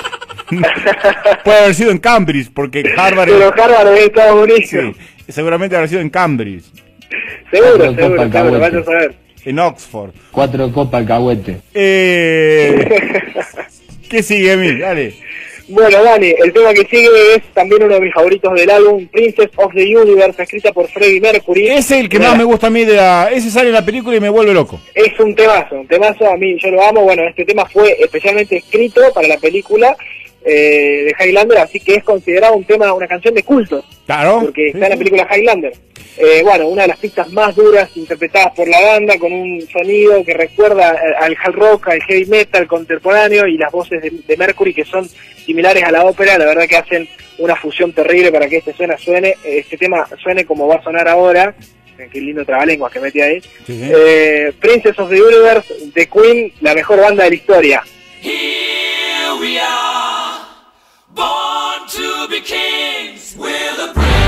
[1.44, 3.60] Puede haber sido en Cambridge, porque Harvard Pero es...
[3.60, 4.68] Harvard es Estados Unidos.
[4.68, 4.94] Sí,
[5.32, 6.64] seguramente habrá sido en Cambridge,
[7.50, 9.14] Seguro, Cuatro seguro, seguro, vaya a saber.
[9.44, 10.10] en Oxford.
[10.30, 11.60] Cuatro copas alcahuete.
[11.72, 12.88] Eh,
[14.10, 14.78] ¿Qué sigue, mi?
[14.78, 15.14] Dale.
[15.68, 19.50] Bueno, Dani, el tema que sigue es también uno de mis favoritos del álbum, Princess
[19.56, 21.68] of the Universe, escrita por Freddie Mercury.
[21.68, 23.28] Es el que más me gusta a mí de la...
[23.30, 24.80] Ese sale en la película y me vuelve loco.
[24.94, 27.02] Es un temazo, un temazo, a mí yo lo amo.
[27.02, 29.94] Bueno, este tema fue especialmente escrito para la película
[30.48, 34.40] eh, de Highlander, así que es considerado un tema, una canción de culto, Claro.
[34.44, 35.72] porque está en la película Highlander.
[36.16, 40.24] Eh, bueno, una de las pistas más duras interpretadas por la banda, con un sonido
[40.24, 44.74] que recuerda al hard rock, al heavy metal contemporáneo y las voces de, de Mercury
[44.74, 45.08] que son
[45.46, 48.98] similares a la ópera, la verdad que hacen una fusión terrible para que este suena,
[48.98, 51.54] suene, este tema suene como va a sonar ahora.
[51.96, 53.40] Eh, Qué lindo trabalenguas que metí ahí.
[53.40, 53.90] Sí, sí.
[53.94, 57.82] Eh, Princess of the Universe, The Queen, la mejor banda de la historia.
[58.20, 60.17] Here we are,
[61.18, 63.34] born to be kings.
[63.36, 64.27] We're the princes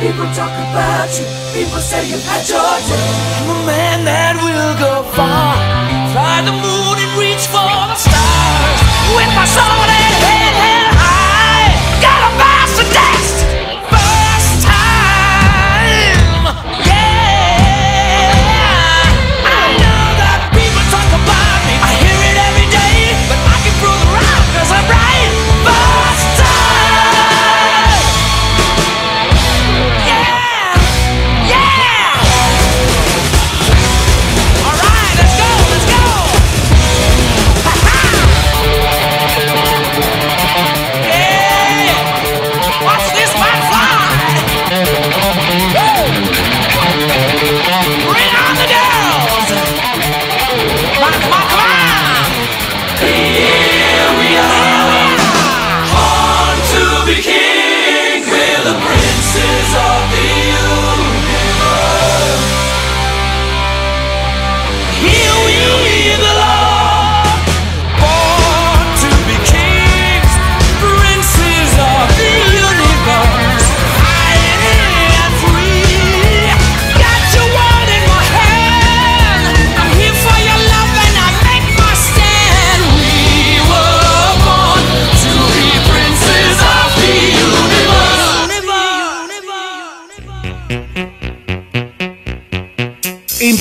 [0.00, 1.26] People talk about you.
[1.52, 2.56] People say you've had your
[2.88, 3.04] day.
[3.36, 5.52] I'm a man that will go far.
[6.16, 8.80] Fly the moon and reach for the stars.
[9.12, 9.99] With my sword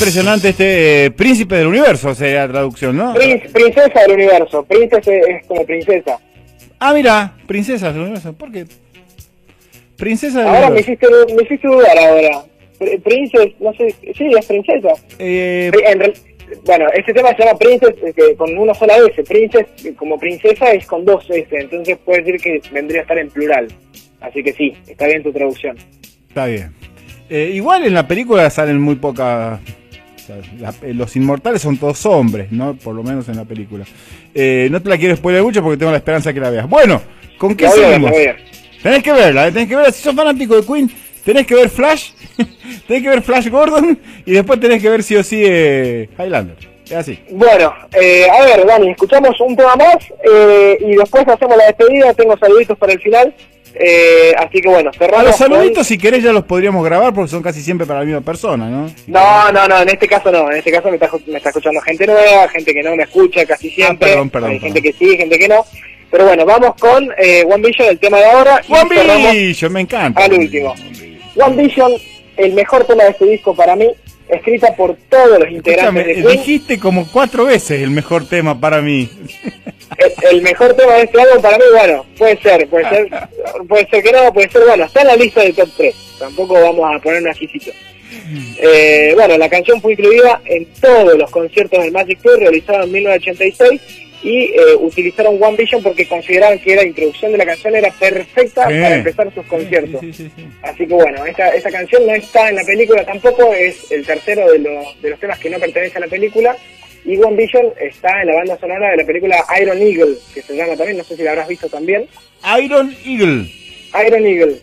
[0.09, 3.13] impresionante este eh, príncipe del universo, sería la traducción, ¿no?
[3.13, 4.63] Prin- princesa del universo.
[4.63, 6.17] Princesa es como princesa.
[6.79, 8.33] Ah, mira, princesas del universo.
[8.33, 8.65] ¿Por qué?
[9.97, 10.91] Princesa del Ahora universo.
[10.91, 12.43] hiciste, me hiciste dudar ahora.
[12.79, 14.89] Pr- Princess, no sé, sí, es princesa.
[15.19, 16.13] Eh, en
[16.65, 19.23] bueno, este tema se llama Princess que con una sola S.
[19.23, 23.29] Princess como princesa es con dos S, entonces puede decir que vendría a estar en
[23.29, 23.67] plural.
[24.21, 25.77] Así que sí, está bien tu traducción.
[26.27, 26.73] está bien.
[27.29, 29.59] Eh, igual en la película salen muy pocas.
[30.33, 32.73] Sea, la- eh, los inmortales son todos hombres, ¿no?
[32.75, 33.85] Por lo menos en la película.
[34.33, 36.69] Eh, no te la quiero spoiler mucho porque tengo la esperanza que la veas.
[36.69, 37.01] Bueno,
[37.37, 38.11] ¿con qué seguimos?
[38.81, 39.91] Tenés que verla, eh, tenés que verla.
[39.91, 40.89] Si sos fanático de Queen,
[41.25, 42.11] tenés que ver Flash,
[42.87, 46.55] tenés que ver Flash Gordon y después tenés que ver sí o sí eh, Highlander.
[46.85, 47.19] Es así.
[47.29, 47.71] Bueno,
[48.01, 49.97] eh, a ver, Dani, escuchamos un tema más
[50.31, 52.13] eh, y después hacemos la despedida.
[52.15, 53.33] Tengo saluditos para el final.
[53.75, 55.25] Eh, así que bueno, A cerramos.
[55.27, 58.21] los saluditos, si querés, ya los podríamos grabar porque son casi siempre para la misma
[58.21, 58.91] persona, ¿no?
[59.07, 60.51] No, no, no, en este caso no.
[60.51, 63.45] En este caso me está, me está escuchando gente nueva, gente que no me escucha
[63.45, 64.09] casi siempre.
[64.09, 64.73] Ah, perdón, perdón, Hay perdón.
[64.75, 65.63] gente que sí, gente que no.
[66.11, 68.61] Pero bueno, vamos con eh, One Vision, el tema de ahora.
[68.67, 70.23] One Vision, me encanta.
[70.25, 70.73] al último.
[71.35, 71.91] One Vision,
[72.37, 73.87] el mejor tema de este disco para mí,
[74.27, 76.27] escrita por todos los integrantes Escúchame, de Queen.
[76.27, 79.07] dijiste como cuatro veces el mejor tema para mí.
[80.31, 83.09] El, mejor tema de este álbum para mí, bueno, puede ser, puede ser,
[83.67, 85.95] puede ser que no, puede ser, bueno, está en la lista del top 3.
[86.19, 87.71] Tampoco vamos a poner un exquisito.
[88.61, 92.91] Eh, bueno, la canción fue incluida en todos los conciertos del Magic Tour realizados en
[92.91, 93.81] 1986
[94.21, 98.67] y eh, utilizaron One Vision porque consideraban que la introducción de la canción era perfecta
[98.67, 98.79] Sí.
[98.81, 100.01] para empezar sus conciertos.
[100.01, 100.47] Sí, sí, sí, sí.
[100.61, 104.51] Así que bueno, esta, esta canción no está en la película tampoco, es el tercero
[104.51, 106.57] de, los de los temas que no pertenece a la película.
[107.05, 110.55] Y One Vision está en la banda sonora de la película Iron Eagle, que se
[110.55, 112.07] llama también, no sé si la habrás visto también.
[112.61, 113.51] Iron Eagle.
[114.07, 114.61] Iron Eagle.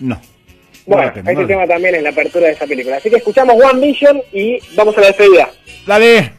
[0.00, 0.20] No.
[0.86, 2.96] Bueno, No este no la tema también es la apertura de esa película.
[2.96, 5.50] Así que escuchamos One Vision y vamos a la despedida.
[5.86, 6.38] Dale.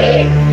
[0.00, 0.49] Música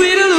[0.00, 0.29] sweet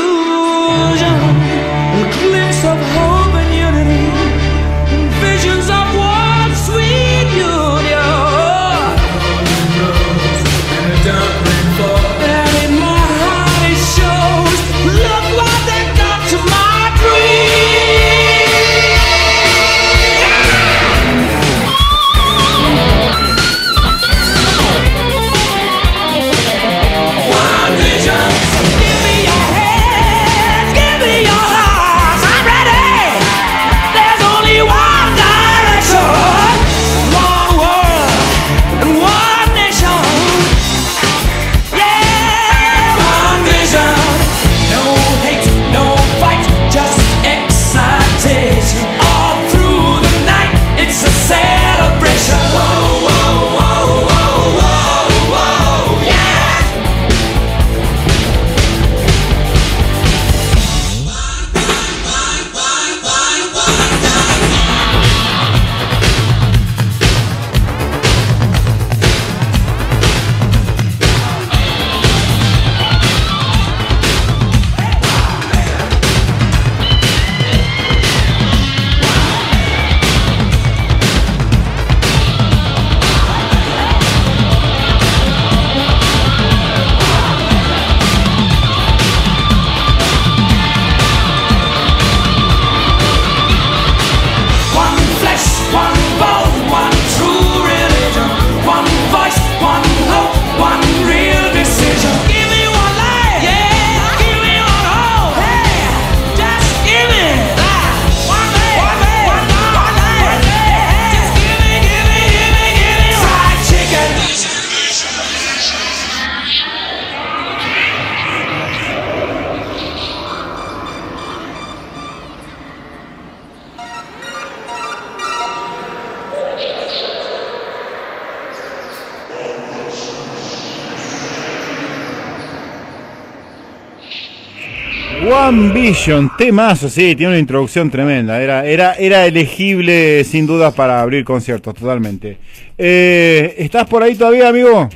[135.31, 138.43] One Vision, temazo, sí, tiene una introducción tremenda.
[138.43, 142.35] Era, era, era elegible sin dudas para abrir conciertos, totalmente.
[142.77, 144.89] Eh, ¿Estás por ahí todavía, amigo?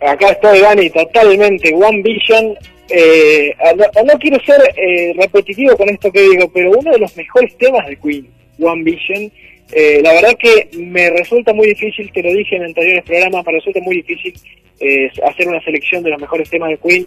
[0.00, 1.74] Acá estoy, Dani, totalmente.
[1.74, 2.54] One Vision.
[2.88, 7.14] Eh, no, no quiero ser eh, repetitivo con esto que digo, pero uno de los
[7.14, 8.26] mejores temas de Queen,
[8.60, 9.30] One Vision.
[9.72, 13.52] Eh, la verdad que me resulta muy difícil, te lo dije en anteriores programas, me
[13.52, 14.32] resulta muy difícil
[14.82, 17.06] eh, hacer una selección de los mejores temas de Queen,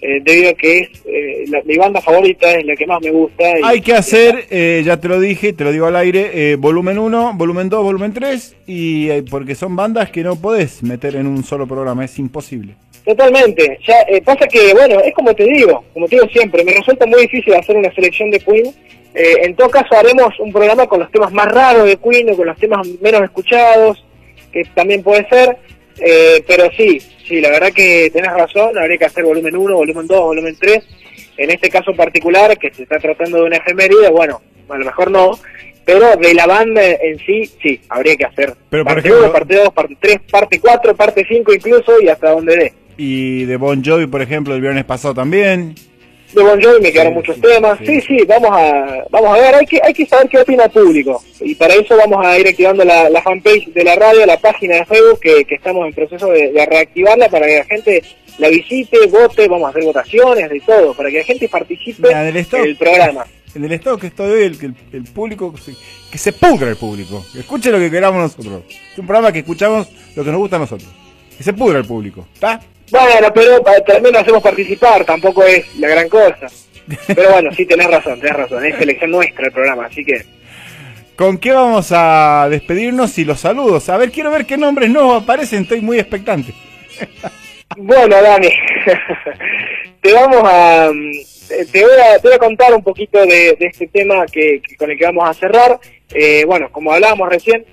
[0.00, 3.10] eh, debido a que es eh, la- mi banda favorita, es la que más me
[3.12, 3.44] gusta.
[3.58, 6.56] y- Hay que hacer, eh, ya te lo dije, te lo digo al aire, eh,
[6.56, 11.28] volumen 1, volumen 2, volumen 3, y porque son bandas que no podés meter en
[11.28, 12.74] un solo programa, es imposible.
[13.04, 13.78] Totalmente.
[13.86, 17.06] Ya eh, pasa que, bueno, es como te digo, como te digo siempre, me resulta
[17.06, 18.66] muy difícil hacer una selección de Queen.
[19.14, 22.36] Eh, en todo caso, haremos un programa con los temas más raros de Queen o
[22.36, 24.04] con los temas menos escuchados,
[24.52, 25.56] que también puede ser.
[25.98, 30.06] Eh, pero sí, sí, la verdad que tenés razón, habría que hacer volumen 1, volumen
[30.06, 30.84] 2, volumen 3.
[31.38, 35.10] En este caso particular, que se está tratando de una efeméride, bueno, a lo mejor
[35.10, 35.38] no,
[35.84, 39.54] pero de la banda en sí, sí, habría que hacer Pero, parte ejemplo- 1, parte
[39.56, 42.72] 2, parte 3, parte 4, parte 5 incluso, y hasta donde dé.
[42.98, 45.74] Y de Bon Jovi, por ejemplo, el viernes pasado también.
[46.34, 47.78] De Bon Jovi me quedaron Sí, muchos sí, temas.
[47.84, 48.00] sí.
[48.00, 48.16] Sí.
[48.26, 51.22] vamos a vamos a ver, hay que hay que saber qué opina el público.
[51.40, 54.76] Y para eso vamos a ir activando la, la fanpage de la radio, la página
[54.76, 58.02] de Facebook, que, que estamos en proceso de, de reactivarla para que la gente
[58.38, 62.36] la visite, vote, vamos a hacer votaciones, de todo, para que la gente participe del
[62.38, 62.60] stock.
[62.60, 63.26] en el programa.
[63.54, 65.52] En el que estoy hoy, el, el, el público,
[66.10, 67.22] que se pudra el público.
[67.34, 68.62] Que escuche lo que queramos nosotros.
[68.70, 70.88] Es un programa que escuchamos lo que nos gusta a nosotros.
[71.36, 72.26] Que se pudra el público.
[72.32, 72.60] ¿Está?
[72.92, 76.46] Bueno, pero también lo hacemos participar, tampoco es la gran cosa.
[77.06, 80.24] Pero bueno, sí, tenés razón, tenés razón, es selección nuestra el programa, así que...
[81.16, 83.88] ¿Con qué vamos a despedirnos y los saludos?
[83.88, 85.62] A ver, quiero ver qué nombres nuevos aparecen.
[85.62, 86.52] Estoy muy expectante.
[87.76, 88.48] Bueno, Dani,
[90.00, 91.12] te vamos a mm,
[91.70, 94.76] te voy a, te voy a contar un poquito de, de este tema que, que-
[94.76, 95.78] con el que vamos a cerrar.
[96.12, 97.64] Eh, bueno, como hablábamos recién,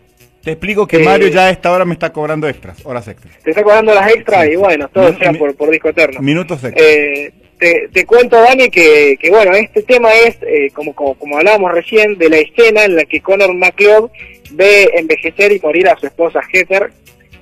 [0.49, 3.37] Te explico que Eh, Mario ya a esta hora me está cobrando extras, horas extras.
[3.43, 4.53] te está cobrando las extras Sí.
[4.53, 6.19] y bueno, todo sea por, por disco eterno.
[6.21, 6.83] Minutos extras.
[6.87, 11.37] Eh, te, te cuento, Dani, que, que bueno, este tema es, eh, como, como, como
[11.37, 14.09] hablábamos recién, de la escena en la que Conor McLeod
[14.53, 16.89] ve envejecer y morir a su esposa Heather,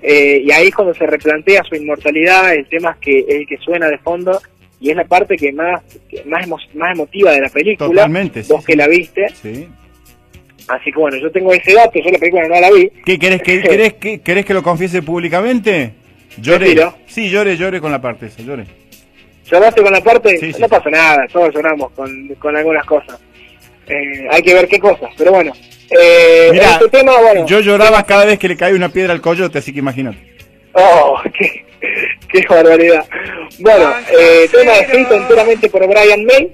[0.01, 3.55] eh, y ahí es cuando se replantea su inmortalidad, el tema es que, el que
[3.57, 4.41] suena de fondo,
[4.81, 8.43] y es la parte que más, que más, emo- más emotiva de la película, Totalmente,
[8.43, 9.69] sí, vos que la viste, Sí.
[10.67, 13.41] Así que bueno, yo tengo ese dato, yo la película no la vi, ¿Qué querés
[13.41, 15.93] que, querés que, querés que lo confiese públicamente?
[16.39, 16.75] Lloré.
[17.07, 18.65] Sí, lloré, lloré con la parte esa, lloré.
[19.49, 20.37] ¿Lloraste con la parte?
[20.37, 20.61] Sí, sí.
[20.61, 23.19] No pasa nada, todos lloramos con, con algunas cosas.
[23.87, 25.53] Eh, hay que ver qué cosas, pero bueno.
[25.89, 27.45] Eh, Mirá, este tema, bueno.
[27.47, 30.17] Yo lloraba cada vez que le caía una piedra al coyote, así que imagínate.
[30.73, 31.65] Oh, qué,
[32.29, 33.05] qué barbaridad.
[33.59, 36.51] Bueno, eh, tema escrito enteramente por Brian May.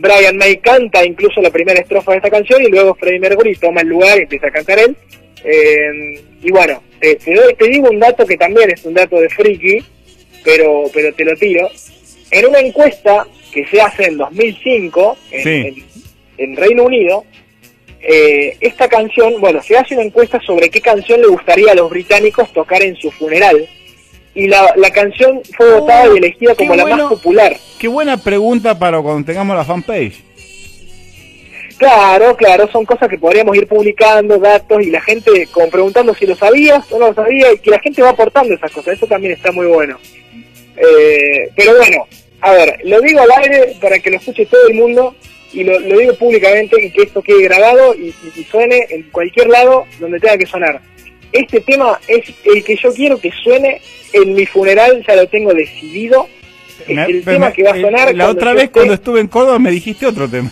[0.00, 3.82] Brian May canta incluso la primera estrofa de esta canción y luego Freddie Mercury toma
[3.82, 4.96] el lugar y empieza a cantar él.
[5.44, 9.20] Eh, y bueno, te, te doy- te digo un dato que también es un dato
[9.20, 9.84] de friki,
[10.42, 11.68] pero, pero te lo tiro.
[12.30, 15.50] En una encuesta que se hace en 2005 en, Sí.
[15.50, 15.84] en-
[16.50, 17.24] en Reino Unido,
[18.00, 21.90] eh, esta canción, bueno, se hace una encuesta sobre qué canción le gustaría a los
[21.90, 23.68] británicos tocar en su funeral.
[24.34, 26.96] Y la, la canción fue votada y elegida Oh, qué como la bueno.
[27.04, 27.56] más popular.
[27.78, 30.22] Qué buena pregunta para cuando tengamos la fanpage.
[31.78, 36.26] Claro, claro, son cosas que podríamos ir publicando, datos, y la gente como preguntando si
[36.26, 39.06] lo sabías o no lo sabía, y que la gente va aportando esas cosas, eso
[39.06, 39.98] también está muy bueno.
[40.76, 42.06] Eh, pero bueno,
[42.42, 45.14] a ver, lo digo al aire para que lo escuche todo el mundo,
[45.54, 49.04] y lo, lo digo públicamente, y que esto quede grabado y, y- y suene en
[49.10, 50.80] cualquier lado donde tenga que sonar.
[51.32, 53.80] Este tema es el que yo quiero que suene
[54.12, 56.26] en mi funeral, ya lo tengo decidido.
[56.88, 58.14] Es Me- el me- tema que va a sonar.
[58.14, 60.50] La otra vez esté- cuando estuve en Córdoba me dijiste otro tema.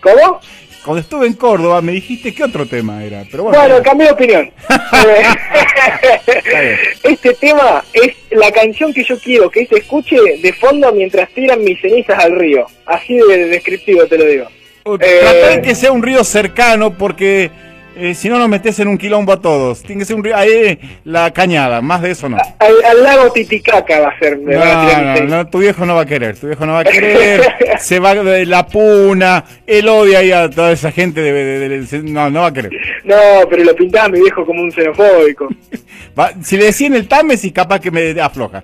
[0.00, 0.40] ¿Cómo?
[0.84, 3.24] Cuando estuve en Córdoba me dijiste qué otro tema era.
[3.30, 4.50] Pero bueno, Bueno, cambié de opinión.
[7.02, 11.62] este tema es la canción que yo quiero que se escuche de fondo mientras tiran
[11.64, 12.66] mis cenizas al río.
[12.86, 14.46] Así de descriptivo te lo digo.
[14.84, 17.50] Uh, Eh, que sea un río cercano porque
[17.96, 19.82] eh, si no nos metes en un quilombo a todos.
[19.82, 20.36] Tiene que ser un río.
[20.36, 22.36] Ahí la cañada, más de eso no.
[22.58, 24.34] Al, al lago Titicaca va a ser.
[24.34, 26.84] a No, no, no, tu viejo no va a querer, tu viejo no va a
[26.84, 27.40] querer,
[27.78, 31.80] se va de la puna, él odia ahí a toda esa gente de, de- de-
[31.86, 32.70] de- no, no va a querer.
[33.04, 33.16] No,
[33.48, 35.48] pero lo pintaba mi viejo como un xenofóbico.
[36.18, 38.62] Va- si le decían el Támesis, capaz que me afloja.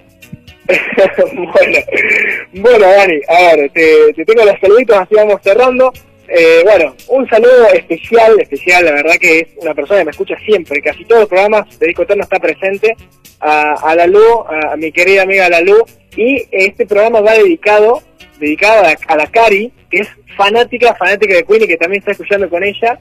[1.35, 1.79] bueno,
[2.53, 5.93] bueno, Dani, a ver, te, te tengo los saluditos, así vamos cerrando.
[6.33, 10.37] Eh, bueno, un saludo especial, especial, la verdad que es una persona que me escucha
[10.45, 12.97] siempre, casi todos los programas de Disco está presente,
[13.41, 15.85] a, a Lalu, a, mi querida amiga Lalu,
[16.17, 18.03] y este programa va dedicado,
[18.39, 21.99] dedicada a la, a la Cari, que es fanática, fanática de Queen y que también
[21.99, 22.99] está escuchando con ella.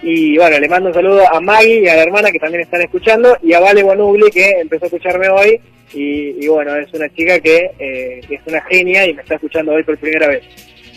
[0.00, 2.82] Y bueno, le mando un saludo a Maggie y a la hermana que también están
[2.82, 5.60] escuchando y a Vale Bonugli que empezó a escucharme hoy.
[5.92, 9.82] Y, bueno, es una chica que eh, es una genia y me está escuchando hoy
[9.82, 10.44] por primera vez.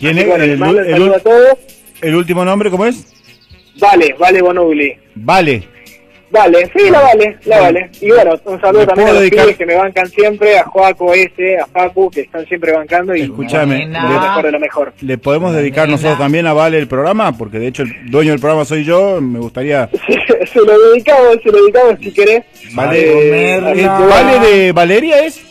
[0.02, 0.24] ¿Quién Así es?
[0.26, 0.52] que, bueno, El,
[0.88, 1.58] el- saludo a todos.
[2.02, 3.06] el último nombre, ¿cómo es?
[3.80, 4.94] Vale, Vale Bonugli.
[5.16, 5.64] Vale.
[6.34, 7.90] Vale, sí, la vale, la vale.
[8.00, 9.44] Y bueno, un saludo ¿Me también a los dedicar?
[9.44, 13.24] pibes que me bancan siempre, a Joaco ese, a Facu, que están siempre bancando y
[13.24, 13.92] Escúchame, lo
[14.22, 14.94] mejor de lo mejor.
[15.02, 17.38] ¿Le podemos dedicar nosotros también a Vale el programa?
[17.38, 19.20] Porque de hecho el dueño del programa soy yo.
[19.20, 19.90] Me gustaría.
[20.54, 22.44] se lo dedicamos, se lo dedicamos si querés.
[22.76, 25.42] Vale, Eh, ¿Vale de Valeria es?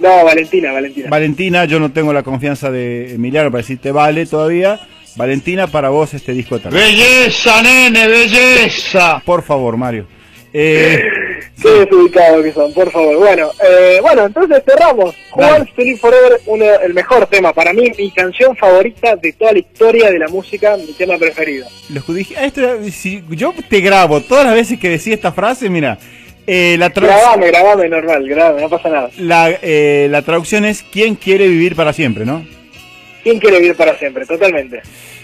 [0.00, 1.08] No, Valentina, Valentina.
[1.10, 4.80] Valentina, yo no tengo la confianza de Emiliano para decirte vale todavía.
[5.16, 6.76] Valentina, para vos este disco eterno.
[6.76, 9.22] Belleza, nene, belleza.
[9.24, 10.06] Por favor, Mario.
[10.52, 11.02] Eh,
[11.62, 13.16] Qué desubicados que son, por favor.
[13.16, 15.14] Bueno, eh, bueno, entonces cerramos.
[15.30, 17.54] Juan Feliz Forever, uno, el mejor tema.
[17.54, 21.66] Para mí, mi canción favorita de toda la historia de la música, mi tema preferido.
[21.88, 25.32] Los que dije, ah, esto, si yo te grabo todas las veces que decía esta
[25.32, 25.98] frase, mira,
[26.46, 29.10] eh, la, Grabame, grabame normal, grabame, no pasa nada.
[29.18, 32.24] la, eh, la traducción es ¿Quién quiere vivir para siempre?
[32.24, 32.46] ¿no?
[33.22, 34.24] ¿Quién quiere vivir para siempre?
[34.24, 34.82] Totalmente.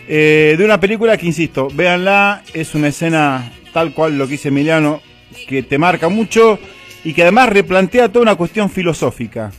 [0.08, 4.48] Eh, de una película que, insisto, véanla, es una escena tal cual lo que dice
[4.48, 5.00] Emiliano,
[5.48, 6.58] que te marca mucho
[7.04, 9.52] y que además replantea toda una cuestión filosófica.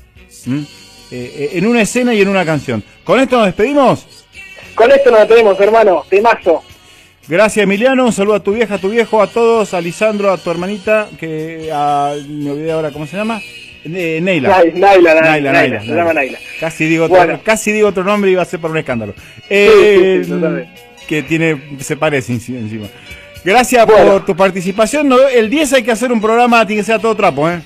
[0.46, 0.60] ¿Mm?
[0.60, 0.66] Eh,
[1.12, 2.84] eh, en una escena y en una canción.
[3.04, 4.26] ¿Con esto nos despedimos?
[4.76, 6.04] Con esto nos tenemos, hermano.
[6.10, 6.64] Temazo.
[7.28, 10.38] Gracias Emiliano, un saludo a tu vieja, a tu viejo, a todos, a Lisandro, a
[10.38, 13.42] tu hermanita, que a, me olvidé ahora cómo se llama,
[13.86, 14.50] Eh, Neila.
[14.50, 15.22] Nai- Naila,
[15.52, 16.38] Naila, se llama Naila.
[16.60, 19.14] Casi digo, otro, casi digo otro nombre y iba a ser por un escándalo.
[19.16, 20.70] sí, Eh, sí, totalmente.
[21.08, 22.88] que tiene, se parece enci- encima.
[23.44, 25.10] Gracias por tu participación.
[25.34, 27.62] El 10 hay que hacer un programa, tiene que ser a todo trapo, ¿eh?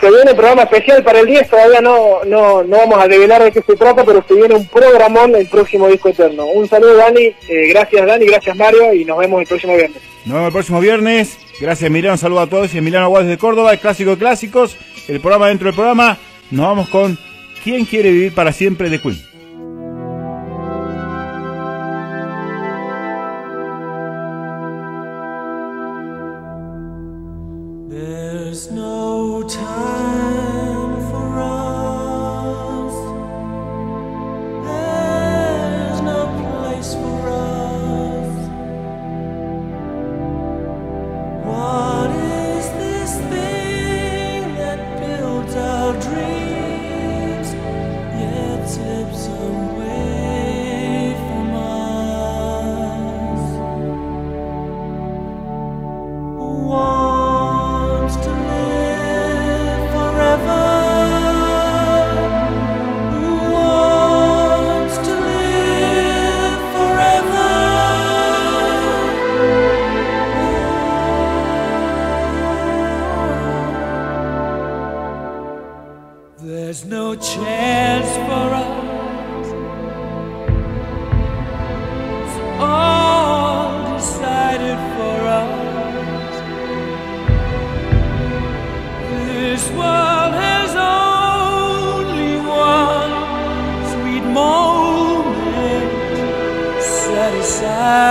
[0.00, 3.52] Se viene programa especial para el 10, todavía no, no, no vamos a develar de
[3.52, 6.46] qué se trata, pero se viene un programón el próximo disco eterno.
[6.46, 10.02] Un saludo Dani, eh, gracias Dani, gracias Mario y nos vemos el próximo viernes.
[10.24, 11.38] Nos vemos el próximo viernes.
[11.60, 12.74] Gracias Emiliano, un saludo a todos.
[12.74, 14.76] Y Emiliano Aguas de Córdoba, el clásico de clásicos.
[15.08, 16.18] El programa dentro del programa.
[16.50, 17.18] Nos vamos con
[17.62, 19.27] ¿Quién quiere vivir para siempre de Queen?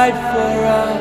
[0.10, 0.96] died for us.